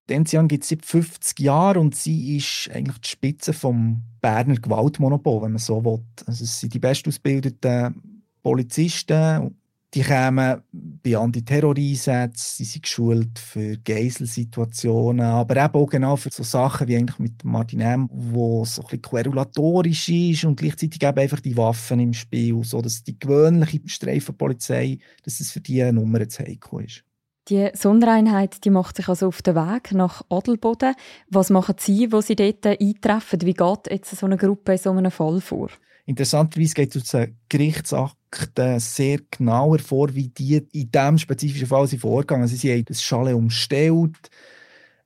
Denzian 0.08 0.48
gibt 0.48 0.64
es 0.64 0.68
seit 0.68 0.84
50 0.84 1.40
Jahren 1.40 1.78
und 1.78 1.94
sie 1.94 2.36
ist 2.36 2.70
eigentlich 2.72 2.98
die 2.98 3.08
Spitze 3.08 3.52
vom 3.52 4.02
Berner 4.20 4.56
Gewaltmonopol, 4.56 5.42
wenn 5.42 5.52
man 5.52 5.58
so 5.58 5.82
will. 5.84 6.00
Also 6.26 6.44
es 6.44 6.60
sind 6.60 6.74
die 6.74 6.78
bestausgebildeten 6.78 8.20
Polizisten, 8.42 9.56
die 9.94 10.02
kommen 10.02 10.60
bei 10.72 11.16
Antiterroreinsätzen, 11.16 12.56
sie 12.56 12.64
sind 12.64 12.82
geschult 12.82 13.38
für 13.38 13.78
Geiselsituationen, 13.78 15.24
aber 15.24 15.64
eben 15.64 15.74
auch 15.74 15.86
genau 15.86 16.16
für 16.16 16.30
so 16.30 16.42
Sachen 16.42 16.88
wie 16.88 16.96
eigentlich 16.96 17.20
mit 17.20 17.44
Martin 17.44 17.80
M., 17.80 18.08
wo 18.12 18.64
so 18.64 18.82
ein 18.82 18.86
bisschen 18.86 19.02
querulatorisch 19.02 20.08
ist 20.08 20.44
und 20.44 20.56
gleichzeitig 20.56 21.00
eben 21.00 21.18
einfach 21.18 21.40
die 21.40 21.56
Waffen 21.56 22.00
im 22.00 22.12
Spiel, 22.12 22.62
so 22.64 22.82
dass 22.82 23.04
die 23.04 23.18
gewöhnliche 23.18 23.80
Streifenpolizei, 23.86 24.98
dass 25.22 25.38
es 25.38 25.52
für 25.52 25.60
die 25.60 25.80
eine 25.80 25.92
Nummer 25.92 26.28
zu 26.28 26.42
heikel 26.42 26.84
ist. 26.84 27.04
Die 27.48 27.68
Sondereinheit 27.74 28.64
die 28.64 28.70
macht 28.70 28.96
sich 28.96 29.08
also 29.08 29.28
auf 29.28 29.42
den 29.42 29.54
Weg 29.54 29.92
nach 29.92 30.22
Adelboden. 30.30 30.94
Was 31.28 31.50
machen 31.50 31.76
Sie, 31.78 32.10
wo 32.10 32.22
Sie 32.22 32.36
dort 32.36 32.64
eintreffen? 32.66 33.42
Wie 33.42 33.52
geht 33.52 33.90
jetzt 33.90 34.16
so 34.16 34.24
eine 34.24 34.38
Gruppe 34.38 34.72
in 34.72 34.78
so 34.78 34.90
einem 34.90 35.10
Fall 35.10 35.40
vor? 35.42 35.68
Interessanterweise 36.06 36.74
geht 36.74 36.94
den 36.94 37.36
Gerichtsakten 37.48 38.78
sehr 38.80 39.20
genau 39.30 39.72
hervor, 39.72 40.14
wie 40.14 40.28
die 40.28 40.56
in 40.72 40.90
diesem 40.90 41.18
spezifischen 41.18 41.66
Fall 41.66 41.86
sie 41.86 41.98
vorgegangen 41.98 42.46
Sie 42.46 42.72
haben 42.72 42.84
das 42.84 43.02
Chalet 43.02 43.34
umstellt, 43.34 44.30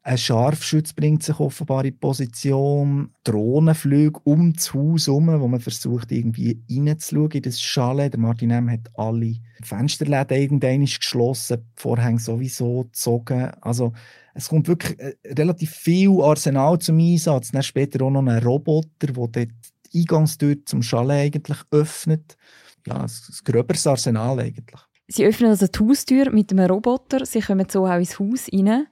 ein 0.08 0.16
Scharfschütz 0.16 0.94
bringt 0.94 1.22
sich 1.22 1.38
offenbar 1.38 1.84
in 1.84 1.98
Position. 1.98 3.10
Drohnenflüge 3.24 4.18
um 4.24 4.54
das 4.54 4.72
Haus 4.72 5.06
herum, 5.06 5.38
wo 5.38 5.48
man 5.48 5.60
versucht, 5.60 6.10
irgendwie 6.10 6.62
reinzuschauen 6.70 7.32
in 7.32 7.42
das 7.42 7.60
Chalet. 7.60 8.14
Der 8.14 8.20
Martin 8.20 8.50
M. 8.50 8.70
hat 8.70 8.88
alle 8.94 9.34
Fensterläden 9.62 10.36
irgendwann 10.38 10.86
geschlossen, 10.86 11.58
die 11.60 11.82
Vorhänge 11.82 12.20
sowieso 12.20 12.84
gezogen. 12.84 13.50
Also, 13.60 13.92
es 14.32 14.48
kommt 14.48 14.68
wirklich 14.68 14.98
äh, 14.98 15.14
relativ 15.26 15.72
viel 15.72 16.22
Arsenal 16.22 16.78
zum 16.78 16.98
Einsatz. 16.98 17.50
Dann 17.50 17.62
später 17.62 18.02
auch 18.02 18.10
noch 18.10 18.24
ein 18.24 18.42
Roboter, 18.42 18.88
der 19.02 19.12
dort 19.12 19.36
die 19.36 19.48
Eingangstür 19.94 20.56
zum 20.64 20.80
Chalet 20.82 21.34
eigentlich 21.34 21.58
öffnet. 21.70 22.38
Ja, 22.86 23.02
ein, 23.02 23.10
gröberes 23.44 23.86
Arsenal 23.86 24.40
eigentlich. 24.40 24.80
Sie 25.08 25.26
öffnen 25.26 25.50
also 25.50 25.66
die 25.66 25.78
Haustür 25.78 26.30
mit 26.30 26.50
einem 26.50 26.70
Roboter. 26.70 27.26
Sie 27.26 27.40
kommen 27.40 27.66
so 27.70 27.86
auch 27.86 27.98
ins 27.98 28.18
Haus 28.18 28.48
rein. 28.50 28.86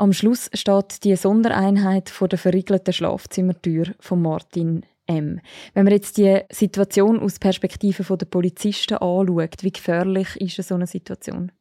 Am 0.00 0.14
Schluss 0.14 0.48
steht 0.54 1.04
die 1.04 1.14
Sondereinheit 1.14 2.08
vor 2.08 2.26
der 2.26 2.38
verriegelten 2.38 2.94
Schlafzimmertür 2.94 3.92
von 4.00 4.22
Martin 4.22 4.86
M. 5.06 5.42
Wenn 5.74 5.84
man 5.84 5.92
jetzt 5.92 6.16
die 6.16 6.40
Situation 6.50 7.20
aus 7.20 7.38
Perspektive 7.38 8.16
der 8.16 8.24
Polizisten 8.24 8.94
anschaut, 8.94 9.62
wie 9.62 9.70
gefährlich 9.70 10.40
ist 10.40 10.66
so 10.66 10.74
eine 10.74 10.86
Situation? 10.86 11.52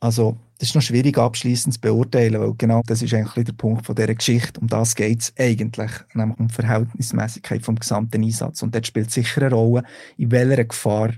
Also, 0.00 0.36
das 0.58 0.70
ist 0.70 0.74
noch 0.74 0.82
schwierig 0.82 1.18
abschließend 1.18 1.74
zu 1.74 1.80
beurteilen, 1.80 2.40
weil 2.40 2.52
genau 2.54 2.82
das 2.84 3.00
ist 3.00 3.14
eigentlich 3.14 3.44
der 3.44 3.52
Punkt 3.52 3.86
von 3.86 3.94
dieser 3.94 4.12
Geschichte. 4.12 4.58
Um 4.58 4.66
das 4.66 4.96
geht 4.96 5.20
es 5.20 5.32
eigentlich, 5.38 5.92
nämlich 6.14 6.40
um 6.40 6.48
die 6.48 6.54
Verhältnismäßigkeit 6.54 7.62
vom 7.62 7.76
gesamten 7.76 8.24
Einsatz. 8.24 8.60
Und 8.60 8.74
dort 8.74 8.88
spielt 8.88 9.12
sicher 9.12 9.42
eine 9.42 9.54
Rolle, 9.54 9.84
in 10.16 10.32
welcher 10.32 10.64
Gefahr 10.64 11.12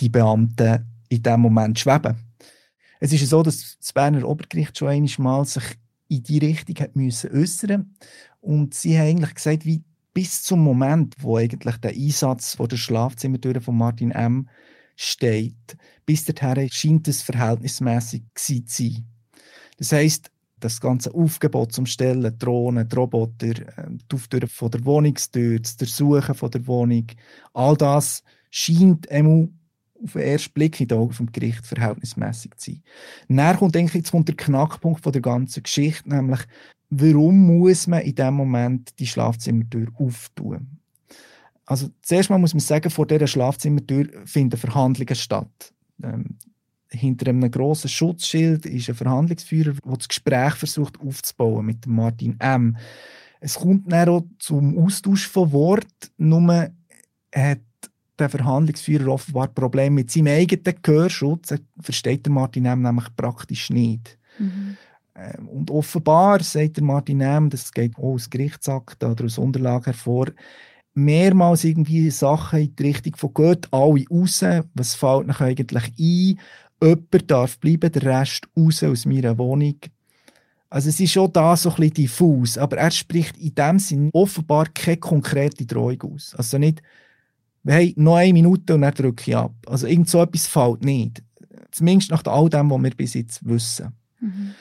die 0.00 0.08
Beamten 0.08 0.86
in 1.08 1.22
diesem 1.22 1.40
Moment 1.40 1.78
schweben. 1.78 2.16
Es 2.98 3.12
ist 3.12 3.28
so, 3.28 3.44
dass 3.44 3.76
das 3.78 3.92
Berner 3.92 4.26
Obergericht 4.26 4.76
schon 4.76 4.88
einmal 4.88 5.44
sich 5.44 5.62
in 6.08 6.22
die 6.22 6.38
Richtung 6.38 6.76
hat 6.76 6.96
müssen 6.96 7.30
äußern 7.30 7.94
und 8.40 8.74
sie 8.74 8.98
haben 8.98 9.08
eigentlich 9.08 9.34
gesagt, 9.34 9.64
wie 9.64 9.82
bis 10.12 10.42
zum 10.42 10.60
Moment, 10.60 11.16
wo 11.18 11.36
eigentlich 11.36 11.76
der 11.78 11.90
Einsatz 11.90 12.54
von 12.54 12.68
der 12.68 12.76
Schlafzimmertür 12.76 13.60
von 13.60 13.76
Martin 13.76 14.12
M. 14.12 14.48
steht, 14.96 15.76
bis 16.06 16.24
dahin 16.24 16.70
scheint 16.70 17.08
es 17.08 17.22
verhältnismäßig 17.22 18.22
zu 18.34 18.62
sein. 18.66 19.04
Das 19.76 19.90
heißt, 19.92 20.30
das 20.60 20.80
ganze 20.80 21.12
Aufgebot 21.12 21.72
zum 21.72 21.84
Stellen, 21.84 22.38
Drohnen, 22.38 22.88
Roboter, 22.90 23.54
ähm, 23.76 23.98
die 24.10 24.14
Auftüren 24.14 24.48
von 24.48 24.70
der 24.70 24.84
Wohnungstür, 24.84 25.58
das 25.58 25.76
Durchsuchen 25.76 26.34
von 26.34 26.50
der 26.50 26.66
Wohnung, 26.66 27.06
all 27.52 27.76
das 27.76 28.22
scheint 28.50 29.10
einmal 29.10 29.48
auf 30.02 30.12
den 30.12 30.22
ersten 30.22 30.52
Blick 30.52 30.80
in 30.80 30.88
die 30.88 30.94
Augen 30.94 31.12
vom 31.12 31.32
Gericht 31.32 31.66
verhältnismäßig 31.66 32.52
zu 32.56 32.72
sein. 32.72 32.82
Dann 33.28 33.56
kommt, 33.56 33.74
denke 33.74 33.90
ich, 33.90 34.04
jetzt 34.04 34.10
kommt 34.10 34.28
der 34.28 34.36
Knackpunkt 34.36 35.02
von 35.02 35.12
der 35.12 35.22
ganzen 35.22 35.62
Geschichte, 35.62 36.08
nämlich, 36.08 36.40
warum 36.90 37.46
muss 37.46 37.86
man 37.86 38.02
in 38.02 38.14
dem 38.14 38.34
Moment 38.34 38.98
die 38.98 39.06
Schlafzimmertür 39.06 39.88
auftun? 39.98 40.78
Also 41.66 41.88
zuerst 42.02 42.28
mal 42.28 42.38
muss 42.38 42.54
man 42.54 42.60
sagen, 42.60 42.90
vor 42.90 43.06
dieser 43.06 43.26
Schlafzimmertür 43.26 44.08
finden 44.26 44.58
Verhandlungen 44.58 45.14
statt. 45.14 45.72
Ähm, 46.02 46.36
hinter 46.90 47.28
einem 47.28 47.50
grossen 47.50 47.88
Schutzschild 47.88 48.66
ist 48.66 48.88
ein 48.88 48.94
Verhandlungsführer, 48.94 49.72
der 49.72 49.96
das 49.96 50.08
Gespräch 50.08 50.54
versucht 50.54 51.00
aufzubauen 51.00 51.66
mit 51.66 51.86
Martin 51.86 52.38
M. 52.38 52.76
Es 53.40 53.56
kommt 53.56 53.90
dann 53.90 54.08
auch 54.08 54.24
zum 54.38 54.78
Austausch 54.78 55.28
von 55.28 55.52
Wort, 55.52 56.12
nur 56.16 56.70
hat 57.34 57.60
der 58.18 58.28
Verhandlungsführer 58.28 59.08
offenbar 59.08 59.48
Probleme 59.48 59.96
mit 59.96 60.10
seinem 60.10 60.28
eigenen 60.28 60.76
Gehörschutz. 60.82 61.50
Er 61.50 61.58
versteht 61.80 62.26
der 62.26 62.32
Martin 62.32 62.66
M. 62.66 62.82
nämlich 62.82 63.06
praktisch 63.16 63.70
nicht. 63.70 64.18
Mhm. 64.38 64.76
Ähm, 65.16 65.48
und 65.48 65.70
offenbar, 65.70 66.42
sagt 66.42 66.76
der 66.76 66.84
Martin 66.84 67.20
M., 67.20 67.50
das 67.50 67.72
geht 67.72 67.96
auch 67.96 68.14
aus 68.14 68.30
Gerichtsakt 68.30 69.02
oder 69.02 69.24
aus 69.24 69.38
Unterlagen 69.38 69.84
hervor, 69.84 70.26
mehrmals 70.94 71.64
irgendwie 71.64 72.10
Sachen 72.10 72.60
in 72.60 72.76
die 72.76 72.82
Richtung 72.84 73.16
von 73.16 73.34
geht 73.34 73.72
alle 73.72 74.04
raus, 74.10 74.44
was 74.74 74.94
fällt 74.94 75.26
noch 75.26 75.40
eigentlich 75.40 75.84
ein, 75.98 76.38
jemand 76.82 77.30
darf 77.30 77.58
bleiben, 77.58 77.90
der 77.92 78.02
Rest 78.02 78.48
raus 78.56 78.82
aus 78.82 79.06
meiner 79.06 79.36
Wohnung. 79.38 79.78
Also 80.70 80.88
es 80.88 80.98
ist 80.98 81.12
schon 81.12 81.32
da 81.32 81.56
so 81.56 81.70
ein 81.70 81.76
bisschen 81.76 81.94
diffus, 81.94 82.58
aber 82.58 82.78
er 82.78 82.90
spricht 82.90 83.36
in 83.36 83.54
dem 83.54 83.78
Sinne 83.78 84.10
offenbar 84.12 84.66
keine 84.74 84.96
konkrete 84.96 85.66
Drohung 85.66 86.02
aus. 86.02 86.34
Also 86.36 86.58
nicht, 86.58 86.82
wir 87.64 87.74
haben 87.74 87.92
noch 87.96 88.16
eine 88.16 88.32
Minute 88.32 88.74
und 88.74 88.82
dann 88.82 88.94
drücke 88.94 89.30
ich 89.30 89.36
ab. 89.36 89.54
Also 89.66 89.86
irgend 89.86 90.08
so 90.08 90.20
etwas 90.20 90.46
fällt 90.46 90.84
nicht. 90.84 91.22
Zumindest 91.70 92.10
nach 92.10 92.24
all 92.26 92.48
dem, 92.48 92.70
was 92.70 92.82
wir 92.82 92.90
bis 92.90 93.14
jetzt 93.14 93.44
wissen. 93.44 93.92
Mhm. 94.20 94.54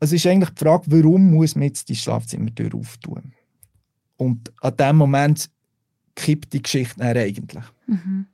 Es 0.00 0.12
ist 0.12 0.26
eigentlich 0.26 0.50
die 0.50 0.62
Frage, 0.62 0.84
warum 0.88 1.30
muss 1.30 1.54
man 1.54 1.64
jetzt 1.64 1.88
die 1.88 1.96
Schlafzimmertür 1.96 2.74
auftun? 2.74 3.32
Und 4.16 4.52
an 4.60 4.76
dem 4.76 4.96
Moment 4.96 5.48
kippt 6.14 6.52
die 6.52 6.62
Geschichte 6.62 6.98
dann 6.98 7.16
eigentlich. 7.16 7.64
Mhm. 7.86 8.26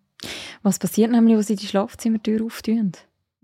Was 0.62 0.78
passiert 0.78 1.10
nämlich, 1.10 1.36
wenn 1.36 1.44
sie 1.44 1.56
die 1.56 1.66
Schlafzimmertür 1.66 2.44
auftun? 2.44 2.92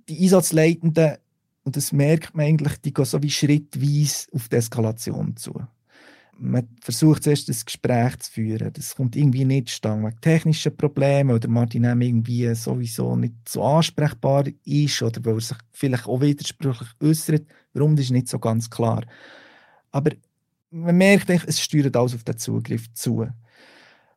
Die 0.08 0.23
Einsatzleitenden, 0.23 1.16
und 1.62 1.76
das 1.76 1.92
merkt 1.92 2.35
man 2.35 2.46
eigentlich, 2.46 2.78
die 2.78 2.92
gehen 2.92 3.04
so 3.04 3.23
wie 3.23 3.30
schrittweise 3.30 4.28
auf 4.32 4.49
die 4.49 4.56
Eskalation 4.56 5.37
zu 5.37 5.61
man 6.38 6.69
versucht 6.81 7.25
zuerst 7.25 7.49
das 7.49 7.64
Gespräch 7.64 8.19
zu 8.19 8.31
führen. 8.33 8.73
Das 8.73 8.95
kommt 8.95 9.16
irgendwie 9.16 9.45
nicht 9.45 9.69
zustande 9.69 10.07
wegen 10.07 10.21
technischen 10.21 10.76
Problemen 10.76 11.35
oder 11.35 11.49
Martin 11.49 11.85
irgendwie 11.85 12.55
sowieso 12.55 13.16
nicht 13.16 13.49
so 13.49 13.64
ansprechbar 13.64 14.45
ist 14.64 15.02
oder 15.02 15.25
weil 15.25 15.35
er 15.35 15.40
sich 15.40 15.57
vielleicht 15.73 16.07
auch 16.07 16.21
widersprüchlich 16.21 16.88
äußert. 17.00 17.47
Warum, 17.73 17.97
das 17.97 18.07
ist 18.07 18.11
nicht 18.11 18.28
so 18.28 18.38
ganz 18.38 18.69
klar. 18.69 19.05
Aber 19.90 20.11
man 20.71 20.97
merkt, 20.97 21.31
es 21.31 21.61
steuert 21.61 21.97
alles 21.97 22.14
auf 22.14 22.25
den 22.25 22.37
Zugriff 22.37 22.93
zu. 22.93 23.26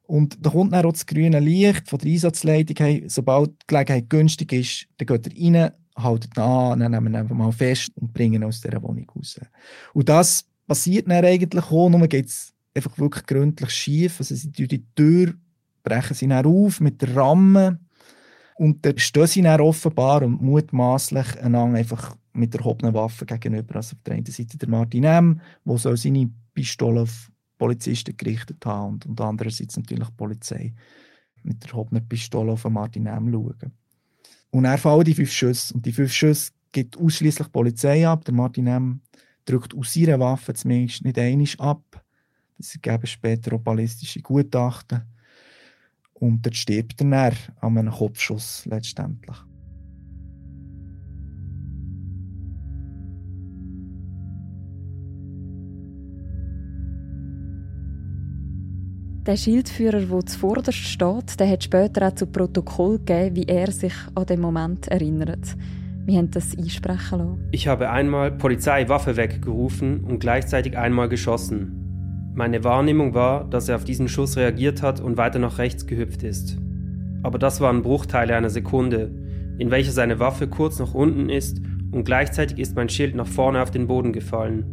Und 0.04 0.44
da 0.44 0.50
kommt 0.50 0.74
dann 0.74 0.86
auch 0.86 0.92
das 0.92 1.06
grüne 1.06 1.40
Licht 1.40 1.88
von 1.88 2.00
der 2.00 2.12
Einsatzleitung. 2.12 2.76
Hey, 2.80 3.04
sobald 3.08 3.52
die 3.52 3.68
Gelegenheit 3.68 4.10
günstig 4.10 4.54
ist, 4.54 4.88
dann 4.98 5.06
geht 5.06 5.28
er 5.28 5.54
rein, 5.56 5.72
haltet 5.96 6.36
ihn 6.36 6.42
an, 6.42 6.80
dann 6.80 6.92
nehmen 6.92 7.06
wir 7.06 7.12
ihn 7.12 7.16
einfach 7.16 7.36
mal 7.36 7.52
fest 7.52 7.92
und 7.96 8.12
bringen 8.12 8.42
ihn 8.42 8.44
aus 8.44 8.60
dieser 8.60 8.82
Wohnung 8.82 9.08
raus. 9.16 9.40
Und 9.94 10.10
das 10.10 10.49
passiert 10.70 11.08
dann 11.10 11.26
eigentlich 11.26 11.66
auch, 11.66 11.90
nur 11.90 12.08
geht 12.08 12.28
es 12.28 12.54
einfach 12.74 12.98
wirklich 12.98 13.26
gründlich 13.26 13.72
schief. 13.72 14.20
Also 14.20 14.36
sie 14.36 14.52
durch 14.52 14.70
die 14.70 14.86
Tür 14.96 15.34
brechen 15.84 16.14
sie 16.14 16.28
dann 16.28 16.46
auf 16.46 16.80
mit 16.80 17.02
der 17.02 17.16
Ramme 17.16 17.80
und 18.56 18.86
dann 18.86 18.98
stehen 18.98 19.28
sie 19.28 19.42
dann 19.42 19.60
offenbar 19.60 20.22
und 20.22 20.42
mutmaßlich 20.42 21.42
einander 21.42 21.80
einfach 21.80 22.16
mit 22.34 22.54
der 22.54 22.62
erhobenen 22.62 22.94
Waffe 22.94 23.26
gegenüber. 23.26 23.78
Also 23.78 23.96
auf 23.96 24.04
der 24.04 24.14
einen 24.14 24.26
Seite 24.26 24.58
der 24.58 24.70
Martin 24.70 25.04
M., 25.04 25.42
der 25.66 25.78
so 25.78 25.96
seine 25.96 26.30
Pistole 26.54 27.02
auf 27.02 27.32
Polizisten 27.58 28.16
gerichtet 28.16 28.64
hat 28.66 28.88
und, 28.88 29.06
und 29.08 29.20
andererseits 29.20 29.76
natürlich 29.76 30.08
die 30.08 30.16
Polizei 30.16 30.74
mit 31.44 31.64
der 31.64 31.72
erhobenen 31.72 32.08
Pistole 32.08 32.52
auf 32.52 32.64
Martin 32.70 33.08
M. 33.08 33.32
schauen. 33.32 33.74
Und 34.52 34.66
er 34.66 34.78
fallen 34.78 35.04
die 35.04 35.16
fünf 35.16 35.32
Schüsse 35.32 35.74
und 35.74 35.86
die 35.86 35.92
fünf 35.92 36.14
Schüsse 36.14 36.52
gibt 36.72 36.98
ausschließlich 36.98 37.52
Polizei 37.52 38.08
ab. 38.08 38.24
Der 38.26 38.34
Martin 38.34 38.68
M 38.68 39.02
drückt 39.50 39.76
aus 39.76 39.94
seiner 39.94 40.20
Waffe 40.20 40.54
zumindest 40.54 41.04
nicht 41.04 41.18
einig 41.18 41.60
ab. 41.60 42.04
Das 42.58 42.76
ergeben 42.76 43.08
später 43.08 43.56
auch 43.56 43.60
ballistische 43.60 44.22
Gutachten. 44.22 45.02
Und 46.14 46.46
dort 46.46 46.56
stirbt 46.56 47.02
er 47.02 47.32
dann 47.32 47.34
an 47.62 47.78
einem 47.78 47.94
Kopfschuss 47.94 48.66
letztendlich. 48.66 49.38
Der 59.26 59.38
Schildführer, 59.38 60.02
der 60.02 60.26
zuvorderst 60.26 60.78
steht, 60.78 61.40
der 61.40 61.50
hat 61.50 61.64
später 61.64 62.08
auch 62.08 62.16
zu 62.16 62.26
Protokoll 62.26 62.98
gegeben, 62.98 63.36
wie 63.36 63.44
er 63.44 63.72
sich 63.72 63.94
an 64.16 64.26
den 64.26 64.42
Moment 64.42 64.88
erinnert. 64.88 65.56
Wir 66.10 66.18
haben 66.18 66.32
das 66.32 66.58
einsprechen 66.58 67.20
lassen. 67.20 67.48
Ich 67.52 67.68
habe 67.68 67.92
einmal 67.92 68.32
Polizei 68.32 68.90
Waffe 68.90 69.16
weggerufen 69.16 70.04
und 70.04 70.18
gleichzeitig 70.18 70.76
einmal 70.76 71.08
geschossen. 71.08 72.32
Meine 72.34 72.64
Wahrnehmung 72.64 73.14
war, 73.14 73.48
dass 73.48 73.70
er 73.70 73.76
auf 73.76 73.84
diesen 73.84 74.08
Schuss 74.08 74.36
reagiert 74.36 74.82
hat 74.82 75.02
und 75.02 75.18
weiter 75.18 75.38
nach 75.38 75.60
rechts 75.60 75.86
gehüpft 75.86 76.24
ist. 76.24 76.58
Aber 77.22 77.38
das 77.38 77.62
waren 77.62 77.84
Bruchteile 77.84 78.36
einer 78.36 78.50
Sekunde, 78.50 79.12
in 79.60 79.70
welcher 79.70 79.92
seine 79.92 80.20
Waffe 80.20 80.48
kurz 80.48 80.80
nach 80.80 80.96
unten 80.96 81.30
ist 81.30 81.62
und 81.92 82.06
gleichzeitig 82.06 82.58
ist 82.58 82.76
mein 82.76 82.90
Schild 82.90 83.14
nach 83.14 83.28
vorne 83.28 83.62
auf 83.62 83.70
den 83.70 83.86
Boden 83.86 84.12
gefallen. 84.12 84.66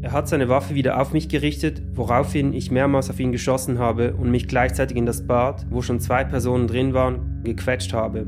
Er 0.00 0.12
hat 0.12 0.28
seine 0.28 0.48
Waffe 0.48 0.74
wieder 0.74 0.98
auf 0.98 1.12
mich 1.12 1.28
gerichtet, 1.28 1.82
woraufhin 1.92 2.54
ich 2.54 2.70
mehrmals 2.70 3.10
auf 3.10 3.20
ihn 3.20 3.32
geschossen 3.32 3.78
habe 3.78 4.14
und 4.14 4.30
mich 4.30 4.48
gleichzeitig 4.48 4.96
in 4.96 5.04
das 5.04 5.26
Bad, 5.26 5.66
wo 5.68 5.82
schon 5.82 6.00
zwei 6.00 6.24
Personen 6.24 6.68
drin 6.68 6.94
waren, 6.94 7.42
gequetscht 7.44 7.92
habe. 7.92 8.26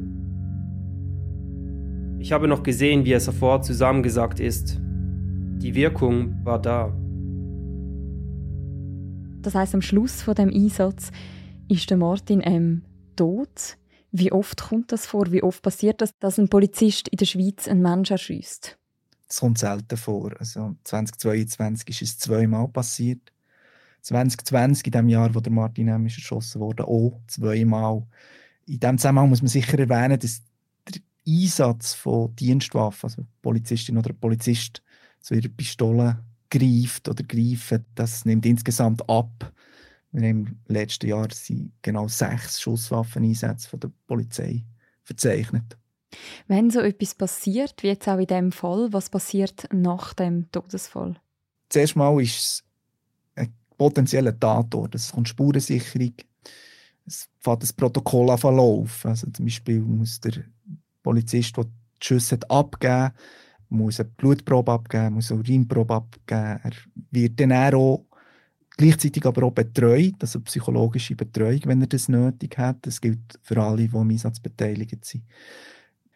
Ich 2.22 2.30
habe 2.30 2.46
noch 2.46 2.62
gesehen, 2.62 3.04
wie 3.04 3.10
er 3.10 3.18
sofort 3.18 3.64
zusammengesagt 3.64 4.38
ist. 4.38 4.78
Die 4.78 5.74
Wirkung 5.74 6.44
war 6.44 6.62
da. 6.62 6.96
Das 9.42 9.56
heißt, 9.56 9.74
am 9.74 9.82
Schluss 9.82 10.22
von 10.22 10.36
dem 10.36 10.48
Einsatz 10.48 11.10
ist 11.66 11.90
der 11.90 11.96
Martin 11.96 12.40
M. 12.40 12.84
tot. 13.16 13.76
Wie 14.12 14.30
oft 14.30 14.62
kommt 14.62 14.92
das 14.92 15.04
vor? 15.04 15.32
Wie 15.32 15.42
oft 15.42 15.62
passiert 15.62 16.00
das, 16.00 16.16
dass 16.20 16.38
ein 16.38 16.48
Polizist 16.48 17.08
in 17.08 17.16
der 17.16 17.26
Schweiz 17.26 17.66
einen 17.66 17.82
Menschen 17.82 18.12
erschießt? 18.12 18.78
Das 19.26 19.40
kommt 19.40 19.58
selten 19.58 19.96
vor. 19.96 20.30
Also 20.38 20.76
2022 20.84 21.88
ist 21.88 22.02
es 22.02 22.18
zweimal 22.18 22.68
passiert. 22.68 23.32
2020, 24.02 24.86
in 24.86 24.92
dem 24.92 25.08
Jahr, 25.08 25.34
wo 25.34 25.40
der 25.40 25.52
Martin 25.52 25.88
M. 25.88 26.04
erschossen 26.04 26.60
wurde, 26.60 26.86
auch 26.86 27.18
zweimal. 27.26 28.06
In 28.66 28.78
diesem 28.78 28.98
Zusammenhang 28.98 29.28
muss 29.28 29.42
man 29.42 29.48
sicher 29.48 29.76
erwähnen, 29.76 30.20
dass 30.20 30.40
Einsatz 31.26 31.94
von 31.94 32.34
Dienstwaffen, 32.36 33.08
also 33.08 33.26
Polizistin 33.42 33.98
oder 33.98 34.12
Polizist 34.12 34.82
zu 35.20 35.34
ihrer 35.34 35.48
Pistole 35.48 36.18
greift 36.50 37.08
oder 37.08 37.22
greifen, 37.24 37.84
das 37.94 38.24
nimmt 38.24 38.44
insgesamt 38.44 39.08
ab 39.08 39.52
Wir 40.10 40.28
haben 40.28 40.46
im 40.46 40.58
letzten 40.68 41.08
Jahr 41.08 41.28
genau 41.80 42.08
sechs 42.08 42.60
Schusswaffeneinsätze 42.60 43.68
von 43.68 43.80
der 43.80 43.90
Polizei 44.06 44.64
verzeichnet. 45.02 45.78
Wenn 46.46 46.70
so 46.70 46.80
etwas 46.80 47.14
passiert, 47.14 47.82
wie 47.82 47.88
jetzt 47.88 48.06
auch 48.08 48.18
in 48.18 48.26
dem 48.26 48.52
Fall, 48.52 48.92
was 48.92 49.08
passiert 49.08 49.66
nach 49.72 50.12
dem 50.12 50.50
Todesfall? 50.52 51.16
Zuerst 51.70 51.96
mal 51.96 52.20
ist 52.20 52.36
es 52.36 52.64
ein 53.34 53.54
potenzieller 53.78 54.38
Tatort. 54.38 54.94
Es 54.94 55.12
kommt 55.12 55.30
Spurensicherung, 55.30 56.12
es 57.06 57.30
fängt 57.40 57.62
das 57.62 57.72
Protokoll 57.72 58.30
an 58.30 58.38
verlaufen. 58.38 59.08
Also 59.08 59.30
zum 59.30 59.46
Beispiel 59.46 59.80
muss 59.80 60.20
der 60.20 60.44
Polizist, 61.02 61.56
der 61.56 61.64
die 61.64 61.70
Schüsse 62.06 62.36
hat, 62.36 62.50
abgeben 62.50 63.12
muss 63.72 64.00
eine 64.00 64.10
Blutprobe 64.10 64.72
abgeben, 64.72 65.14
muss 65.14 65.32
eine 65.32 65.40
Urinprobe 65.40 65.94
abgeben. 65.94 66.60
Er 66.62 66.72
wird 67.10 67.40
dann 67.40 67.52
auch 67.52 68.04
gleichzeitig 68.76 69.24
aber 69.26 69.44
auch 69.44 69.52
betreut, 69.52 70.14
also 70.20 70.40
psychologische 70.40 71.16
Betreuung, 71.16 71.60
wenn 71.64 71.80
er 71.80 71.86
das 71.86 72.08
nötig 72.08 72.56
hat. 72.58 72.78
Das 72.82 73.00
gilt 73.00 73.38
für 73.42 73.60
alle, 73.60 73.88
die 73.88 73.96
am 73.96 74.10
Einsatz 74.10 74.40
beteiligt 74.40 75.04
sind. 75.04 75.24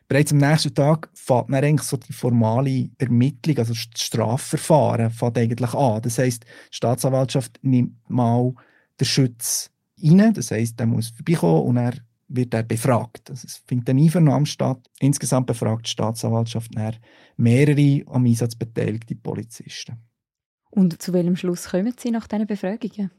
Bereits 0.09 0.33
am 0.33 0.39
nächsten 0.39 0.73
Tag 0.73 1.11
fängt 1.15 1.49
dann 1.49 1.65
eigentlich 1.65 1.83
so 1.83 1.97
die 1.97 2.13
formale 2.13 2.91
Ermittlung, 2.97 3.59
also 3.59 3.75
das 3.75 4.01
Strafverfahren, 4.01 5.11
fängt 5.11 5.39
eigentlich 5.39 5.75
an. 5.75 6.03
Das 6.03 6.19
heisst, 6.19 6.45
die 6.45 6.77
Staatsanwaltschaft 6.77 7.59
nimmt 7.63 8.09
mal 8.09 8.53
den 9.01 9.05
Schutz 9.05 9.71
rein, 10.01 10.33
das 10.33 10.53
heisst, 10.53 10.79
er 10.79 10.87
muss 10.87 11.09
vorbeikommen 11.09 11.63
und 11.63 11.77
er 11.79 11.95
wird 12.29 12.55
er 12.55 12.63
befragt. 12.63 13.31
Also 13.31 13.47
es 13.47 13.63
findet 13.67 13.91
eine 13.91 14.03
Einvernahme 14.03 14.47
statt. 14.47 14.81
Insgesamt 15.01 15.47
befragt 15.47 15.87
die 15.87 15.91
Staatsanwaltschaft 15.91 16.73
mehrere 17.37 18.03
am 18.07 18.25
Einsatz 18.25 18.55
beteiligte 18.55 19.15
Polizisten. 19.15 19.97
Und 20.71 21.01
zu 21.01 21.13
welchem 21.13 21.37
Schluss 21.37 21.69
kommen 21.71 21.95
Sie 21.97 22.11
nach 22.11 22.27
diesen 22.27 22.47
Befragungen? 22.47 23.11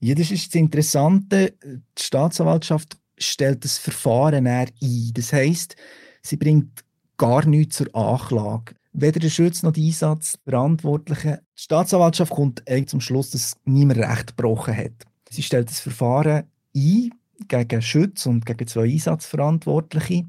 Ja, 0.00 0.14
das 0.14 0.30
ist 0.30 0.48
das 0.48 0.60
Interessante. 0.60 1.54
Die 1.62 2.02
Staatsanwaltschaft 2.02 2.98
stellt 3.18 3.64
das 3.64 3.78
Verfahren 3.78 4.46
ein. 4.46 4.70
Das 5.14 5.32
heisst, 5.32 5.76
sie 6.22 6.36
bringt 6.36 6.84
gar 7.16 7.46
nichts 7.46 7.76
zur 7.76 7.94
Anklage. 7.94 8.74
Weder 8.92 9.20
der 9.20 9.28
Schütz 9.28 9.62
noch 9.62 9.72
der 9.72 9.84
Einsatzverantwortliche. 9.84 11.42
Die 11.56 11.62
Staatsanwaltschaft 11.62 12.32
kommt 12.32 12.68
eigentlich 12.68 12.88
zum 12.88 13.00
Schluss, 13.00 13.30
dass 13.30 13.56
niemand 13.64 14.00
Recht 14.00 14.36
gebrochen 14.36 14.76
hat. 14.76 15.06
Sie 15.28 15.42
stellt 15.42 15.70
das 15.70 15.80
Verfahren 15.80 16.44
ein 16.74 17.10
gegen 17.48 17.82
Schütz 17.82 18.26
und 18.26 18.46
gegen 18.46 18.66
zwei 18.66 18.84
Einsatzverantwortliche. 18.84 20.26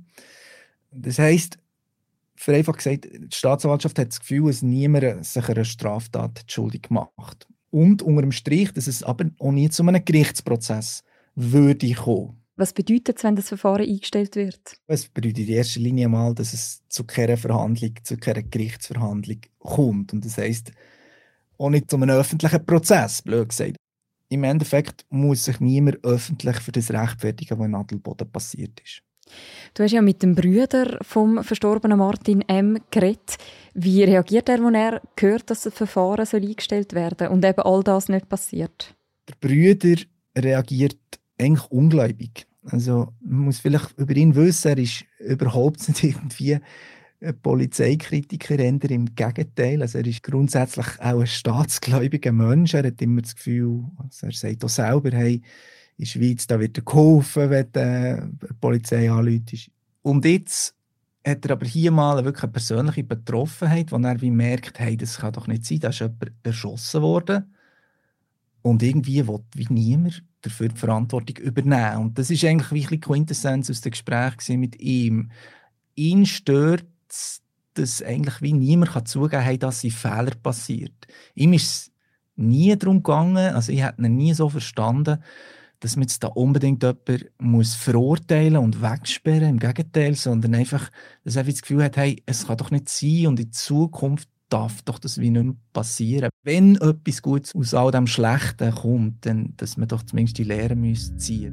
Das 0.92 1.20
heisst, 1.20 1.58
vereinfacht 2.36 2.78
gesagt, 2.78 3.06
die 3.06 3.36
Staatsanwaltschaft 3.36 4.00
hat 4.00 4.10
das 4.10 4.20
Gefühl, 4.20 4.48
dass 4.48 4.62
niemand 4.62 5.26
sich 5.26 5.48
einer 5.48 5.64
Straftat 5.64 6.44
schuldig 6.48 6.90
macht. 6.90 7.48
Und 7.70 8.02
unter 8.02 8.22
dem 8.22 8.32
Strich, 8.32 8.74
dass 8.74 8.88
es 8.88 9.04
aber 9.04 9.26
auch 9.40 9.52
nie 9.52 9.70
zu 9.70 9.84
einem 9.84 10.04
Gerichtsprozess 10.04 11.04
würde 11.36 11.94
kommen. 11.94 12.42
Was 12.58 12.74
bedeutet 12.74 13.18
es, 13.18 13.24
wenn 13.24 13.36
das 13.36 13.48
Verfahren 13.48 13.88
eingestellt 13.88 14.36
wird? 14.36 14.78
Es 14.88 15.08
bedeutet 15.08 15.48
in 15.48 15.56
erster 15.56 15.80
Linie 15.80 16.10
mal, 16.10 16.36
dass 16.36 16.54
es 16.54 16.84
zu 16.90 17.06
keiner 17.06 17.38
Verhandlung, 17.38 17.94
zu 18.04 18.18
keiner 18.18 18.44
Gerichtsverhandlung 18.44 19.40
kommt. 19.60 20.14
Und 20.14 20.26
das 20.26 20.38
heisst, 20.38 20.72
auch 21.58 21.70
nicht 21.70 21.90
zu 21.90 21.96
einem 21.96 22.10
öffentlichen 22.10 22.66
Prozess, 22.66 23.22
blöd 23.22 23.50
gesagt. 23.50 23.78
Im 24.32 24.46
Endeffekt 24.46 25.06
muss 25.10 25.44
sich 25.44 25.60
niemand 25.60 26.06
öffentlich 26.06 26.56
für 26.62 26.72
das 26.72 26.90
rechtfertigen, 26.90 27.60
was 27.60 27.66
in 27.66 27.76
Adelboden 27.76 28.32
passiert 28.32 28.80
ist. 28.80 29.04
Du 29.74 29.84
hast 29.84 29.92
ja 29.92 30.02
mit 30.02 30.24
dem 30.24 30.36
Brüder 30.36 31.00
vom 31.02 31.44
verstorbenen 31.44 31.98
Martin 31.98 32.40
M. 32.48 32.80
geredet. 32.92 33.36
Wie 33.74 34.02
reagiert 34.04 34.48
er, 34.48 34.64
wenn 34.64 34.74
er 34.74 35.02
hört, 35.20 35.50
dass 35.50 35.64
das 35.64 35.74
Verfahren 35.74 36.26
soll 36.26 36.44
eingestellt 36.44 36.94
werden 36.94 37.28
und 37.28 37.44
eben 37.44 37.62
all 37.62 37.84
das 37.84 38.08
nicht 38.08 38.30
passiert? 38.30 38.96
Der 39.28 39.36
Brüder 39.36 40.02
reagiert 40.38 40.98
eigentlich 41.38 41.70
ungläubig. 41.70 42.48
Also 42.64 43.10
man 43.20 43.46
muss 43.46 43.60
vielleicht 43.60 43.98
über 43.98 44.16
ihn 44.16 44.36
wissen, 44.36 44.70
er 44.70 44.78
ist 44.78 45.04
überhaupt 45.20 45.90
nicht 45.90 46.04
irgendwie 46.06 46.58
Polizeikritiker, 47.42 48.58
eher 48.58 48.92
im 48.92 49.14
Gegenteil. 49.16 49.82
Also 49.82 50.00
er 50.00 50.08
ist 50.08 50.24
grundsätzlich 50.24 50.88
auch 51.00 51.20
ein 51.20 51.28
staatsgläubiger 51.28 52.32
Mensch. 52.32 52.74
Er 52.74 52.88
hat 52.88 53.02
immer 53.02 53.22
das 53.22 53.36
Gefühl, 53.36 53.86
also 53.98 54.28
er 54.28 54.34
sagt 54.34 54.66
auch 54.66 54.70
selber, 54.70 55.12
hey, 55.12 55.36
in 55.36 55.42
der 56.00 56.06
Schweiz 56.06 56.48
da 56.48 56.60
wird 56.60 56.78
er 56.78 56.84
geholfen, 56.84 57.50
wenn 57.52 57.72
die 57.72 58.54
Polizei 58.60 59.12
anläutet. 59.12 59.70
Und 60.02 60.26
jetzt 60.26 60.76
hat 61.26 61.46
er 61.46 61.52
aber 61.52 61.66
hier 61.68 61.92
mal 61.92 62.26
wirklich 62.26 62.44
eine 62.44 62.54
persönliche 62.54 63.04
Betroffenheit, 63.04 63.92
wo 63.92 63.98
er 63.98 64.22
wie 64.22 64.32
merkt, 64.32 64.80
hey, 64.80 64.98
das 64.98 65.20
kann 65.20 65.34
doch 65.34 65.46
nicht 65.46 65.66
sein, 65.66 65.80
da 65.80 65.90
ist 65.90 66.00
jemand 66.00 66.32
erschossen 66.42 67.02
worden. 67.04 67.54
Und 68.64 68.82
irgendwie 68.82 69.28
will 69.28 69.44
wie 69.56 69.68
niemand 69.72 70.24
dafür 70.42 70.70
die 70.70 70.78
Verantwortung 70.78 71.38
übernehmen. 71.38 71.98
Und 71.98 72.18
das 72.18 72.32
ist 72.32 72.44
eigentlich 72.44 72.72
wirklich 72.72 73.02
Quintessenz 73.02 73.70
aus 73.70 73.82
dem 73.82 73.92
Gespräch 73.92 74.50
mit 74.50 74.80
ihm. 74.80 75.30
Ihn 75.96 76.26
stört, 76.26 76.86
dass 77.74 78.02
eigentlich 78.02 78.42
wie 78.42 78.54
niemand 78.54 78.92
kann 78.92 79.06
zugeben 79.06 79.44
kann, 79.44 79.60
dass 79.60 79.84
ein 79.84 79.92
Fehler 79.92 80.34
passiert. 80.42 81.08
Ihm 81.36 81.54
ist 81.54 81.64
es 81.66 81.92
nie 82.36 82.76
darum 82.76 83.04
gegangen, 83.04 83.56
also 83.56 83.72
ich 83.72 83.84
hätte 83.84 84.02
ihn 84.02 84.16
nie 84.16 84.34
so 84.34 84.50
verstanden, 84.50 85.24
dass 85.80 85.96
man 85.96 86.04
jetzt 86.04 86.24
da 86.24 86.28
unbedingt 86.28 86.84
jemanden 86.84 87.26
muss 87.40 87.74
verurteilen 87.74 88.58
und 88.58 88.82
wegsperren, 88.82 89.50
im 89.50 89.60
Gegenteil, 89.60 90.16
sondern 90.16 90.56
einfach, 90.56 90.90
dass 91.24 91.36
er 91.36 91.44
das 91.44 91.62
Gefühl 91.62 91.84
hat, 91.84 91.98
hey, 91.98 92.22
es 92.26 92.48
kann 92.48 92.58
doch 92.58 92.72
nicht 92.72 92.88
sein 92.88 93.28
und 93.28 93.40
in 93.40 93.52
Zukunft 93.52 94.30
darf 94.50 94.82
doch 94.84 95.00
das 95.00 95.18
wie 95.18 95.32
nicht 95.32 95.44
mehr 95.44 95.56
passieren. 95.74 96.30
Wenn 96.44 96.76
etwas 96.76 97.22
Gutes 97.22 97.56
aus 97.56 97.74
all 97.74 97.92
dem 97.92 98.06
Schlechten 98.06 98.72
kommt, 98.72 99.26
dann, 99.26 99.54
dass 99.58 99.78
man 99.78 99.88
doch 99.88 100.04
zumindest 100.04 100.38
die 100.38 100.44
Lehre 100.44 100.76
müsste 100.76 101.52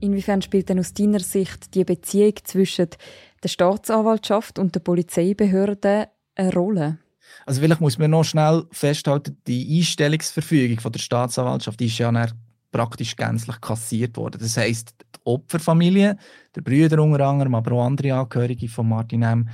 Inwiefern 0.00 0.42
spielt 0.42 0.68
denn 0.68 0.78
aus 0.78 0.92
deiner 0.92 1.20
Sicht 1.20 1.74
die 1.74 1.84
Beziehung 1.84 2.34
zwischen 2.44 2.88
der 3.42 3.48
Staatsanwaltschaft 3.48 4.58
und 4.58 4.74
der 4.74 4.80
Polizeibehörde 4.80 6.08
eine 6.34 6.52
Rolle? 6.52 6.98
Also 7.44 7.60
vielleicht 7.60 7.80
muss 7.80 7.98
man 7.98 8.10
noch 8.10 8.24
schnell 8.24 8.64
festhalten, 8.70 9.38
die 9.46 9.78
Einstellungsverfügung 9.78 10.80
von 10.80 10.92
der 10.92 10.98
Staatsanwaltschaft 11.00 11.80
ist 11.80 11.98
ja 11.98 12.12
praktisch 12.70 13.16
gänzlich 13.16 13.60
kassiert 13.60 14.16
worden. 14.16 14.38
Das 14.40 14.56
heißt, 14.56 14.94
die 15.00 15.20
Opferfamilie, 15.24 16.16
der 16.54 16.60
Brüder 16.60 17.02
unter 17.02 17.26
anderem, 17.26 17.54
aber 17.54 17.72
auch 17.72 17.86
andere 17.86 18.14
Angehörige 18.14 18.68
von 18.68 18.88
Martin 18.88 19.22
M., 19.22 19.48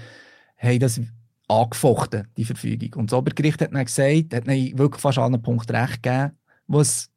haben 0.56 0.78
das 0.80 1.00
angefochten, 1.48 2.28
die 2.36 2.44
Verfügung. 2.44 3.00
Und 3.00 3.12
das 3.12 3.18
Obergericht 3.18 3.60
hat 3.60 3.72
dann 3.72 3.84
gesagt, 3.84 4.34
hat 4.34 4.48
dann 4.48 4.78
wirklich 4.78 5.00
fast 5.00 5.18
allen 5.18 5.40
Punkten 5.40 5.76
recht 5.76 6.02
gegeben, 6.02 6.32
was 6.66 7.11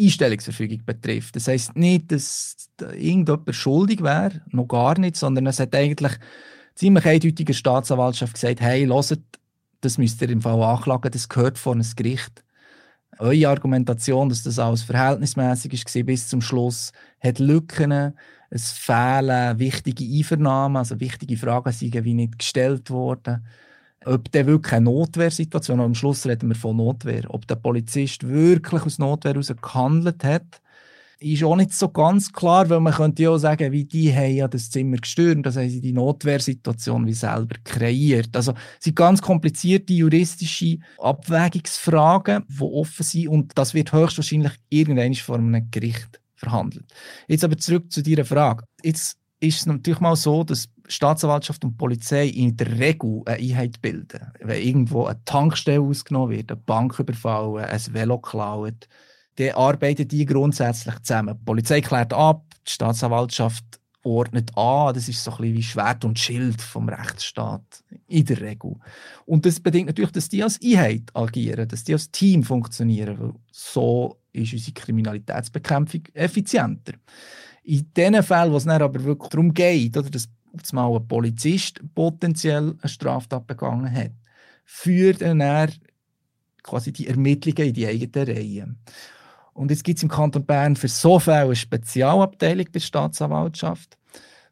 Einstellungsverfügung 0.00 0.84
betrifft. 0.84 1.36
Das 1.36 1.48
heisst 1.48 1.76
nicht, 1.76 2.10
dass 2.10 2.68
irgendjemand 2.80 3.54
schuldig 3.54 4.02
wäre, 4.02 4.42
noch 4.50 4.66
gar 4.66 4.98
nicht, 4.98 5.16
sondern 5.16 5.46
es 5.46 5.60
hat 5.60 5.74
eigentlich 5.74 6.12
ziemlich 6.74 7.04
eindeutige 7.06 7.54
Staatsanwaltschaft 7.54 8.34
gesagt, 8.34 8.60
hey, 8.60 8.86
hört, 8.86 9.20
das 9.80 9.98
müsst 9.98 10.20
ihr 10.22 10.30
im 10.30 10.42
Fall 10.42 10.60
anklagen, 10.62 11.10
das 11.10 11.28
gehört 11.28 11.58
vor 11.58 11.74
ein 11.74 11.86
Gericht. 11.96 12.44
Eure 13.18 13.48
Argumentation, 13.48 14.28
dass 14.28 14.42
das 14.42 14.58
alles 14.58 14.82
verhältnismäßig 14.82 15.72
war 15.72 16.02
bis 16.02 16.28
zum 16.28 16.40
Schluss, 16.40 16.92
hat 17.20 17.38
Lücken, 17.38 18.14
es 18.50 18.72
fehlen 18.72 19.58
wichtige 19.58 20.04
Einvernahmen, 20.04 20.76
also 20.76 20.98
wichtige 20.98 21.36
Fragen 21.36 21.72
sind 21.72 22.04
wie 22.04 22.14
nicht 22.14 22.38
gestellt 22.38 22.90
worden. 22.90 23.46
Ob 24.06 24.30
der 24.32 24.46
wirklich 24.46 24.72
eine 24.74 24.84
Notwehrsituation, 24.84 25.80
am 25.80 25.94
Schluss 25.94 26.26
reden 26.26 26.48
wir 26.48 26.56
von 26.56 26.76
Notwehr, 26.76 27.22
ob 27.28 27.46
der 27.46 27.56
Polizist 27.56 28.26
wirklich 28.26 28.82
aus 28.82 28.98
Notwehr 28.98 29.32
heraus 29.32 29.52
gehandelt 29.60 30.22
hat, 30.24 30.60
ist 31.20 31.42
auch 31.42 31.56
nicht 31.56 31.72
so 31.72 31.88
ganz 31.88 32.32
klar, 32.32 32.68
weil 32.68 32.80
man 32.80 32.92
könnte 32.92 33.22
ja 33.22 33.30
auch 33.30 33.38
sagen, 33.38 33.72
wie 33.72 33.84
die 33.84 34.14
haben 34.14 34.34
ja 34.34 34.48
das 34.48 34.70
Zimmer 34.70 34.98
gestürmt, 34.98 35.46
das 35.46 35.56
haben 35.56 35.70
sie 35.70 35.80
die 35.80 35.92
Notwehrsituation 35.92 37.06
wie 37.06 37.14
selber 37.14 37.56
kreiert. 37.64 38.36
Also 38.36 38.52
es 38.52 38.84
sind 38.84 38.96
ganz 38.96 39.22
komplizierte 39.22 39.92
juristische 39.92 40.78
Abwägungsfragen, 40.98 42.44
die 42.48 42.62
offen 42.62 43.04
sind 43.04 43.28
und 43.28 43.52
das 43.56 43.74
wird 43.74 43.92
höchstwahrscheinlich 43.92 44.52
irgendwann 44.68 45.14
vor 45.14 45.36
einem 45.36 45.70
Gericht 45.70 46.20
verhandelt. 46.34 46.84
Jetzt 47.26 47.44
aber 47.44 47.56
zurück 47.56 47.90
zu 47.90 48.02
Ihrer 48.02 48.24
Frage. 48.24 48.64
Jetzt 48.82 49.16
ist 49.40 49.60
es 49.60 49.66
natürlich 49.66 50.00
mal 50.00 50.16
so, 50.16 50.44
dass 50.44 50.68
Staatsanwaltschaft 50.86 51.64
und 51.64 51.76
Polizei 51.76 52.28
in 52.28 52.56
der 52.56 52.78
Regel 52.78 53.22
eine 53.26 53.36
Einheit 53.36 53.80
bilden. 53.80 54.32
Wenn 54.40 54.62
irgendwo 54.62 55.06
eine 55.06 55.22
Tankstelle 55.24 55.80
ausgenommen 55.80 56.36
wird, 56.36 56.50
eine 56.50 56.60
Bank 56.60 56.98
überfallen, 56.98 57.64
ein 57.64 57.80
Velo 57.94 58.18
klaut, 58.18 58.88
dann 59.36 59.50
arbeiten 59.50 60.06
die 60.06 60.26
grundsätzlich 60.26 60.98
zusammen. 61.00 61.36
Die 61.38 61.44
Polizei 61.44 61.80
klärt 61.80 62.12
ab, 62.12 62.44
die 62.66 62.70
Staatsanwaltschaft 62.72 63.64
ordnet 64.04 64.56
an. 64.56 64.94
Das 64.94 65.08
ist 65.08 65.24
so 65.24 65.32
ein 65.32 65.36
bisschen 65.38 65.54
wie 65.54 65.62
Schwert 65.62 66.04
und 66.04 66.18
Schild 66.18 66.60
vom 66.60 66.88
Rechtsstaat 66.88 67.82
in 68.06 68.24
der 68.26 68.40
Regel. 68.40 68.76
Und 69.24 69.46
das 69.46 69.60
bedingt 69.60 69.86
natürlich, 69.86 70.12
dass 70.12 70.28
die 70.28 70.42
als 70.42 70.60
Einheit 70.62 71.10
agieren, 71.14 71.66
dass 71.66 71.84
die 71.84 71.94
als 71.94 72.10
Team 72.10 72.42
funktionieren. 72.42 73.18
Weil 73.18 73.32
so 73.50 74.18
ist 74.32 74.52
unsere 74.52 74.72
Kriminalitätsbekämpfung 74.72 76.02
effizienter. 76.12 76.92
In 77.64 77.90
den 77.96 78.22
Fällen, 78.22 78.52
wo 78.52 78.56
es 78.56 78.64
dann 78.64 78.80
aber 78.80 79.02
wirklich 79.02 79.30
darum 79.30 79.52
geht, 79.52 79.96
oder, 79.96 80.10
dass 80.10 80.28
mal 80.72 80.94
ein 80.94 81.08
Polizist 81.08 81.80
potenziell 81.94 82.76
eine 82.80 82.88
Straftat 82.88 83.46
begangen 83.46 83.90
hat, 83.90 84.12
führt 84.64 85.22
er 85.22 85.68
quasi 86.62 86.92
die 86.92 87.08
Ermittlungen 87.08 87.68
in 87.68 87.74
die 87.74 87.86
eigenen 87.86 88.28
Reihen. 88.28 88.78
Und 89.52 89.70
jetzt 89.70 89.84
gibt 89.84 89.98
es 89.98 90.02
im 90.02 90.08
Kanton 90.08 90.44
Bern 90.44 90.76
für 90.76 90.88
so 90.88 91.18
Fälle 91.18 91.46
eine 91.46 91.56
Spezialabteilung 91.56 92.70
der 92.72 92.80
Staatsanwaltschaft. 92.80 93.96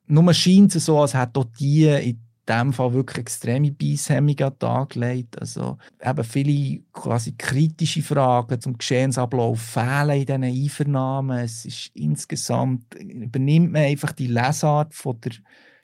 Nur 0.06 0.32
scheint 0.34 0.74
es 0.74 0.84
so, 0.84 1.00
als 1.00 1.14
hätte 1.14 1.40
auch 1.40 1.46
die 1.58 1.86
in 1.86 2.20
diesem 2.48 2.72
Fall 2.72 2.92
wirklich 2.92 3.18
extreme 3.18 3.72
Beishemmungen 3.72 4.42
an 4.42 4.50
den 4.50 4.58
Tag 4.58 4.90
gelegt. 4.90 5.40
Also 5.40 5.78
eben 6.02 6.24
viele 6.24 6.80
quasi 6.92 7.32
kritische 7.36 8.02
Fragen 8.02 8.60
zum 8.60 8.76
Geschehensablauf 8.76 9.60
fehlen 9.60 10.20
in 10.20 10.26
diesen 10.26 10.44
Einvernahmen. 10.44 11.38
Es 11.38 11.64
ist 11.64 11.90
insgesamt, 11.94 12.94
übernimmt 12.94 13.72
man 13.72 13.82
einfach 13.82 14.12
die 14.12 14.26
Lesart 14.26 14.94
von 14.94 15.20
der 15.20 15.32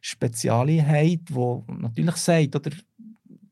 Spezialheit, 0.00 1.20
die 1.28 1.62
natürlich 1.78 2.16
sagt, 2.16 2.56
oder 2.56 2.70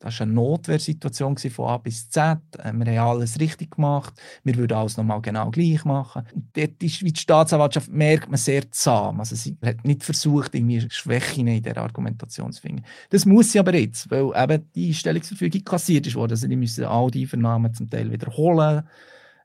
das 0.07 0.21
war 0.21 0.27
eine 0.27 0.35
Notwehrsituation 0.35 1.37
von 1.37 1.69
A 1.69 1.79
bis 1.79 2.09
Z. 2.09 2.39
Äh, 2.59 2.73
wir 2.73 3.01
haben 3.01 3.17
alles 3.17 3.39
richtig 3.39 3.73
gemacht. 3.73 4.15
Wir 4.45 4.57
würden 4.57 4.77
alles 4.77 4.97
nochmal 4.97 5.21
genau 5.21 5.51
gleich 5.51 5.85
machen. 5.85 6.23
Und 6.35 6.57
dort 6.57 6.83
ist, 6.83 7.03
wie 7.03 7.13
die 7.13 7.21
Staatsanwaltschaft, 7.21 7.91
merkt 7.91 8.29
man 8.29 8.39
sehr 8.39 8.71
zahm. 8.71 9.21
Also 9.21 9.37
sie 9.37 9.57
hat 9.65 9.85
nicht 9.85 10.05
versucht, 10.05 10.55
irgendwie 10.55 10.87
Schwächen 10.91 11.47
in 11.49 11.63
der 11.63 11.77
Argumentation 11.77 12.53
zu 12.53 12.63
finden. 12.63 12.85
Das 13.11 13.27
muss 13.27 13.53
sie 13.53 13.59
aber 13.59 13.75
jetzt, 13.75 14.11
weil 14.11 14.31
eben 14.35 14.71
die 14.75 14.95
Stellungsverfügung 14.95 15.65
kassiert 15.65 16.07
ist 16.07 16.17
worden. 16.17 16.33
Also 16.33 16.49
die 16.49 16.57
müssen 16.57 16.85
all 16.85 17.11
die 17.11 17.27
Vernahmen 17.27 17.75
zum 17.75 17.91
Teil 17.91 18.11
wiederholen. 18.11 18.83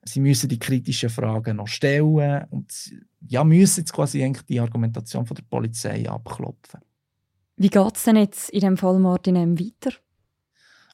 Sie 0.03 0.19
müssen 0.19 0.49
die 0.49 0.59
kritischen 0.59 1.09
Fragen 1.09 1.57
noch 1.57 1.67
stellen 1.67 2.45
und 2.49 2.93
ja, 3.27 3.43
müssen 3.43 3.81
jetzt 3.81 3.93
quasi 3.93 4.23
eigentlich 4.23 4.45
die 4.47 4.59
Argumentation 4.59 5.25
von 5.25 5.35
der 5.35 5.43
Polizei 5.43 6.09
abklopfen. 6.09 6.79
Wie 7.61 7.69
geht 7.69 7.95
es 7.95 8.03
denn 8.05 8.15
jetzt 8.15 8.49
in 8.49 8.61
dem 8.61 8.77
Fall 8.77 8.97
Martin 8.97 9.59
weiter? 9.59 9.95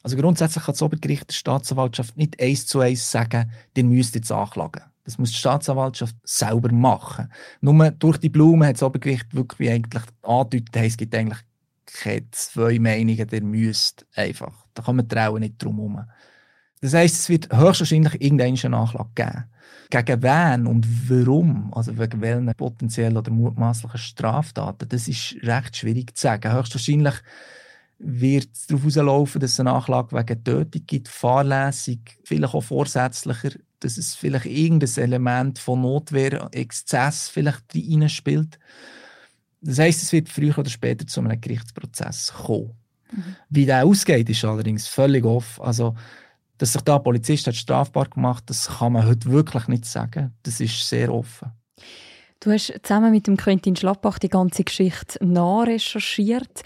Also 0.07 0.15
grundsätzlich 0.15 0.63
kann 0.63 0.71
das 0.71 0.81
Obergericht 0.81 1.27
der 1.27 1.33
Staatsanwaltschaft 1.33 2.15
nicht 2.15 2.41
eins 2.41 2.65
zu 2.65 2.79
eins 2.79 3.11
sagen, 3.11 3.51
den 3.75 3.89
müsst 3.89 4.15
jetzt 4.15 4.31
anklagen. 4.31 4.83
Das 5.03 5.17
muss 5.17 5.31
die 5.31 5.37
Staatsanwaltschaft 5.37 6.15
selber 6.23 6.71
machen. 6.71 7.29
Nur 7.59 7.91
durch 7.91 8.17
die 8.17 8.29
Blume 8.29 8.67
hat 8.67 8.75
das 8.75 8.83
Obergericht 8.83 9.35
wirklich 9.35 9.69
eigentlich 9.69 10.03
angedeutet, 10.21 10.69
es 10.77 10.95
gibt 10.95 11.13
eigentlich 11.13 11.39
keine 11.87 12.31
zwei 12.31 12.79
Meinungen, 12.79 13.27
der 13.27 13.43
müsst 13.43 14.07
einfach. 14.15 14.53
Da 14.75 14.81
kann 14.81 14.95
man 14.95 15.09
trauen 15.09 15.41
nicht 15.41 15.61
drum 15.61 15.75
herum. 15.75 16.05
Das 16.79 16.93
heisst, 16.93 17.19
es 17.19 17.27
wird 17.27 17.53
höchstwahrscheinlich 17.53 18.21
irgendeinen 18.21 18.71
Nachschlag 18.71 19.13
geben. 19.13 19.43
Gegen 19.89 20.23
wen 20.23 20.67
und 20.67 20.87
warum, 21.09 21.73
also 21.73 21.97
wegen 21.97 22.21
welchen 22.21 22.55
potenziellen 22.55 23.17
oder 23.17 23.31
mutmaßlichen 23.31 23.99
Straftaten, 23.99 24.87
das 24.87 25.09
ist 25.09 25.35
recht 25.43 25.75
schwierig 25.75 26.15
zu 26.15 26.21
sagen. 26.21 26.53
Höchstwahrscheinlich 26.53 27.15
wird 27.99 28.49
es 28.53 28.67
darauf 28.67 28.83
herauslaufen, 28.83 29.41
dass 29.41 29.51
es 29.51 29.59
eine 29.59 29.71
Nachlage 29.71 30.15
wegen 30.15 30.43
Tötung 30.43 30.83
gibt, 30.85 31.07
fahrlässig, 31.07 31.99
vielleicht 32.23 32.53
auch 32.53 32.61
vorsätzlicher, 32.61 33.51
dass 33.79 33.97
es 33.97 34.15
vielleicht 34.15 34.45
irgendein 34.45 34.95
Element 34.97 35.59
von 35.59 35.81
Notwehr, 35.81 36.49
Exzess 36.51 37.29
vielleicht 37.29 37.63
spielt. 38.11 38.59
Das 39.61 39.79
heisst, 39.79 40.03
es 40.03 40.11
wird 40.11 40.29
früher 40.29 40.57
oder 40.57 40.69
später 40.69 41.05
zu 41.07 41.19
einem 41.19 41.39
Gerichtsprozess 41.39 42.33
kommen. 42.33 42.73
Mhm. 43.11 43.35
Wie 43.49 43.65
der 43.65 43.85
ausgeht, 43.85 44.29
ist 44.29 44.45
allerdings 44.45 44.87
völlig 44.87 45.25
offen. 45.25 45.63
Also, 45.63 45.95
dass 46.57 46.73
sich 46.73 46.81
da 46.83 46.97
ein 46.97 47.03
Polizist 47.03 47.47
hat 47.47 47.55
strafbar 47.55 48.05
gemacht 48.09 48.43
hat, 48.43 48.49
das 48.49 48.67
kann 48.67 48.93
man 48.93 49.07
heute 49.07 49.29
wirklich 49.29 49.67
nicht 49.67 49.85
sagen. 49.85 50.33
Das 50.43 50.59
ist 50.59 50.87
sehr 50.87 51.13
offen. 51.13 51.51
Du 52.39 52.51
hast 52.51 52.73
zusammen 52.83 53.11
mit 53.11 53.25
dem 53.25 53.37
Quentin 53.37 53.75
Schlappach 53.75 54.19
die 54.19 54.29
ganze 54.29 54.63
Geschichte 54.63 55.23
nachrecherchiert. 55.25 56.63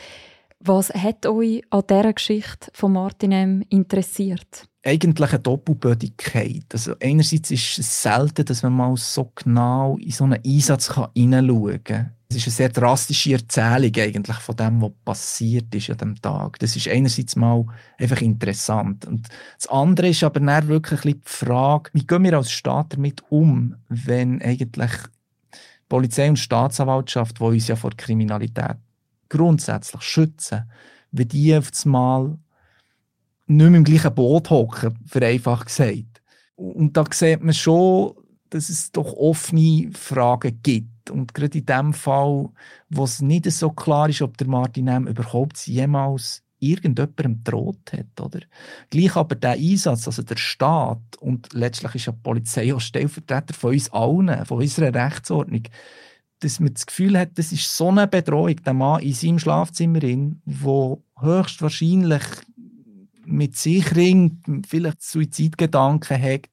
Was 0.63 0.93
hat 0.93 1.26
euch 1.26 1.63
an 1.71 1.82
dieser 1.89 2.13
Geschichte 2.13 2.69
von 2.74 2.93
Martin 2.93 3.32
M. 3.32 3.63
interessiert? 3.69 4.67
Eigentlich 4.84 5.32
eine 5.32 5.39
Doppelbödigkeit. 5.39 6.65
Also 6.71 6.93
einerseits 7.02 7.50
ist 7.50 7.80
es 7.80 8.04
selten, 8.04 8.45
dass 8.45 8.62
man 8.62 8.74
mal 8.74 8.95
so 8.95 9.32
genau 9.34 9.97
in 9.97 10.12
so 10.12 10.24
einen 10.26 10.39
Einsatz 10.45 10.93
hineinschauen 11.15 11.84
kann. 11.84 12.12
Es 12.30 12.36
ist 12.36 12.45
eine 12.45 12.54
sehr 12.54 12.69
drastische 12.69 13.34
Erzählung 13.34 13.91
eigentlich 13.97 14.38
von 14.38 14.56
dem, 14.56 14.82
was 14.84 14.91
passiert 15.04 15.74
ist 15.74 15.89
an 15.89 15.97
dem 15.97 16.21
Tag. 16.21 16.60
Das 16.60 16.76
ist 16.76 16.88
einerseits 16.88 17.36
mal 17.36 17.65
einfach 17.97 18.21
interessant. 18.21 19.06
Und 19.06 19.30
das 19.58 19.67
andere 19.67 20.10
ist 20.10 20.24
aber 20.24 20.39
dann 20.39 20.67
wirklich 20.67 21.02
die 21.02 21.21
Frage, 21.26 21.89
wie 21.93 22.06
gehen 22.06 22.24
wir 22.24 22.38
als 22.38 22.52
Staat 22.52 22.93
damit 22.93 23.24
um, 23.30 23.78
wenn 23.89 24.39
eigentlich 24.43 24.91
Polizei 25.89 26.30
und 26.30 26.38
Staatsanwaltschaft, 26.38 27.39
die 27.39 27.43
uns 27.43 27.67
ja 27.67 27.76
vor 27.76 27.91
Kriminalität 27.97 28.78
grundsätzlich 29.32 30.02
schützen, 30.02 30.70
wenn 31.12 31.28
die 31.28 31.56
auf 31.56 31.72
das 31.72 31.86
Mal 31.86 32.38
nicht 33.48 33.70
mehr 33.70 33.78
im 33.78 33.84
gleichen 33.84 34.13
Boot 34.13 34.50
hocken, 34.50 35.00
vereinfacht 35.06 35.67
gesagt. 35.67 36.22
Und 36.56 36.96
da 36.96 37.06
sieht 37.10 37.41
man 37.41 37.54
schon, 37.54 38.13
dass 38.50 38.70
es 38.70 38.91
doch 38.91 39.13
offene 39.13 39.89
Fragen 39.94 40.60
gibt. 40.62 41.10
Und 41.10 41.34
gerade 41.34 41.58
in 41.58 41.65
dem 41.65 41.94
Fall, 41.94 42.50
wo 42.89 43.04
es 43.04 43.22
nicht 43.22 43.50
so 43.52 43.72
klar 43.72 44.10
ist, 44.10 44.22
ob 44.22 44.38
der 44.38 44.48
Martin 44.48 44.88
M. 44.88 45.08
überhaupt 45.08 45.65
jemals 45.65 46.44
irgendjemandem 46.60 47.44
droht 47.44 47.91
hat. 47.94 48.22
Oder? 48.22 48.41
Gleich 48.89 49.15
aber 49.15 49.36
der 49.36 49.52
Einsatz, 49.52 50.08
also 50.08 50.22
der 50.22 50.38
Staat 50.38 51.17
und 51.20 51.54
letztlich 51.54 51.96
ist 51.96 52.06
ja 52.06 52.13
die 52.13 52.20
Polizei 52.22 52.74
auch 52.74 52.82
Stellvertreter 52.82 53.54
von 53.54 53.72
uns 53.72 53.91
allen, 53.91 54.46
von 54.46 54.60
unserer 54.60 54.94
Rechtsordnung, 54.94 55.63
dass 56.41 56.60
man 56.60 56.73
das 56.73 56.86
Gefühl 56.86 57.17
hat, 57.17 57.32
das 57.36 57.51
ist 57.51 57.75
so 57.75 57.89
eine 57.89 58.08
Bedrohung, 58.08 58.56
der 58.63 58.73
Mann 58.73 59.01
in 59.01 59.13
seinem 59.13 59.39
Schlafzimmer, 59.39 59.99
der 59.99 60.97
höchstwahrscheinlich 61.19 62.23
mit 63.25 63.56
sich 63.56 63.95
ringt, 63.95 64.43
vielleicht 64.67 65.01
Suizidgedanken 65.04 66.21
hat, 66.21 66.49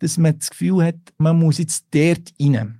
dass 0.00 0.18
man 0.18 0.38
das 0.38 0.50
Gefühl 0.50 0.84
hat, 0.84 0.96
man 1.16 1.38
muss 1.38 1.58
jetzt 1.58 1.86
dort 1.92 2.34
rein. 2.40 2.78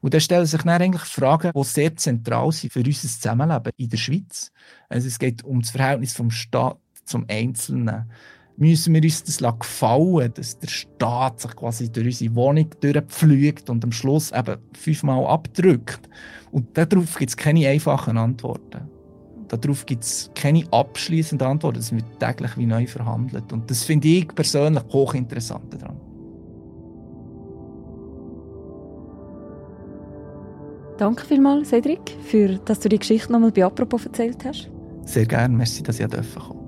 Und 0.00 0.12
da 0.12 0.20
stellen 0.20 0.44
sich 0.44 0.60
dann 0.60 0.82
eigentlich 0.82 1.02
Fragen, 1.02 1.52
die 1.54 1.64
sehr 1.64 1.96
zentral 1.96 2.50
sind 2.52 2.72
für 2.72 2.80
unser 2.80 3.08
Zusammenleben 3.08 3.72
in 3.76 3.88
der 3.88 3.96
Schweiz. 3.96 4.50
Also 4.88 5.08
es 5.08 5.18
geht 5.18 5.44
um 5.44 5.60
das 5.60 5.70
Verhältnis 5.70 6.12
vom 6.12 6.30
Staat 6.30 6.78
zum 7.04 7.24
Einzelnen 7.28 8.10
müssen 8.56 8.94
wir 8.94 9.02
uns 9.02 9.24
das 9.24 9.38
gefallen, 9.58 10.32
dass 10.34 10.58
der 10.58 10.68
Staat 10.68 11.40
sich 11.40 11.56
quasi 11.56 11.90
durch 11.90 12.06
unsere 12.06 12.34
Wohnung 12.34 12.66
durchpflügt 12.80 13.70
und 13.70 13.84
am 13.84 13.92
Schluss 13.92 14.32
eben 14.32 14.56
fünfmal 14.74 15.26
abdrückt. 15.26 16.08
Und 16.50 16.76
darauf 16.76 17.16
gibt 17.16 17.30
es 17.30 17.36
keine 17.36 17.68
einfachen 17.68 18.18
Antworten. 18.18 18.88
Darauf 19.48 19.84
gibt 19.84 20.04
es 20.04 20.30
keine 20.34 20.64
abschließenden 20.70 21.46
Antworten. 21.46 21.78
Das 21.78 21.92
wird 21.92 22.04
täglich 22.18 22.56
wie 22.56 22.66
neu 22.66 22.86
verhandelt. 22.86 23.52
Und 23.52 23.70
das 23.70 23.84
finde 23.84 24.08
ich 24.08 24.28
persönlich 24.28 24.82
hochinteressant 24.92 25.74
daran. 25.74 26.00
Danke 30.98 31.24
vielmals, 31.24 31.70
Cedric, 31.70 32.16
für, 32.22 32.58
dass 32.64 32.80
du 32.80 32.88
die 32.88 32.98
Geschichte 32.98 33.32
nochmal 33.32 33.50
bei 33.50 33.64
Apropos 33.64 34.06
erzählt 34.06 34.44
hast. 34.44 34.70
Sehr 35.04 35.26
gerne, 35.26 35.56
merci, 35.56 35.82
dass 35.82 35.98
ich 35.98 36.08
kommen 36.08 36.22
durfte. 36.22 36.61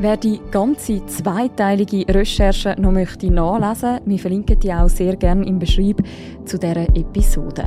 Wer 0.00 0.16
die 0.16 0.40
ganze 0.52 1.04
zweiteilige 1.06 2.06
Recherche 2.14 2.76
noch 2.78 2.92
möchte 2.92 3.32
nachlesen, 3.32 3.98
wir 4.06 4.18
verlinken 4.20 4.60
die 4.60 4.72
auch 4.72 4.88
sehr 4.88 5.16
gerne 5.16 5.44
im 5.44 5.58
Beschreib 5.58 6.00
zu 6.44 6.56
dieser 6.56 6.88
Episode. 6.94 7.64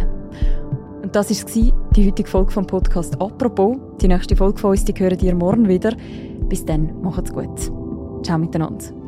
Und 1.04 1.13
das 1.13 1.30
war 1.30 1.74
die 1.94 2.08
heutige 2.08 2.30
Folge 2.30 2.52
vom 2.52 2.65
Podcast 2.65 3.20
«Apropos». 3.20 3.76
Die 4.02 4.08
nächste 4.08 4.38
Folge 4.38 4.60
von 4.60 4.72
uns 4.72 4.86
die 4.86 4.94
hören 4.94 5.20
ihr 5.20 5.36
morgen 5.36 5.67
wieder. 5.67 5.91
Bis 6.48 6.63
dann, 6.63 7.02
macht's 7.02 7.34
gut. 7.34 7.70
Ciao 8.24 8.38
miteinander. 8.38 9.01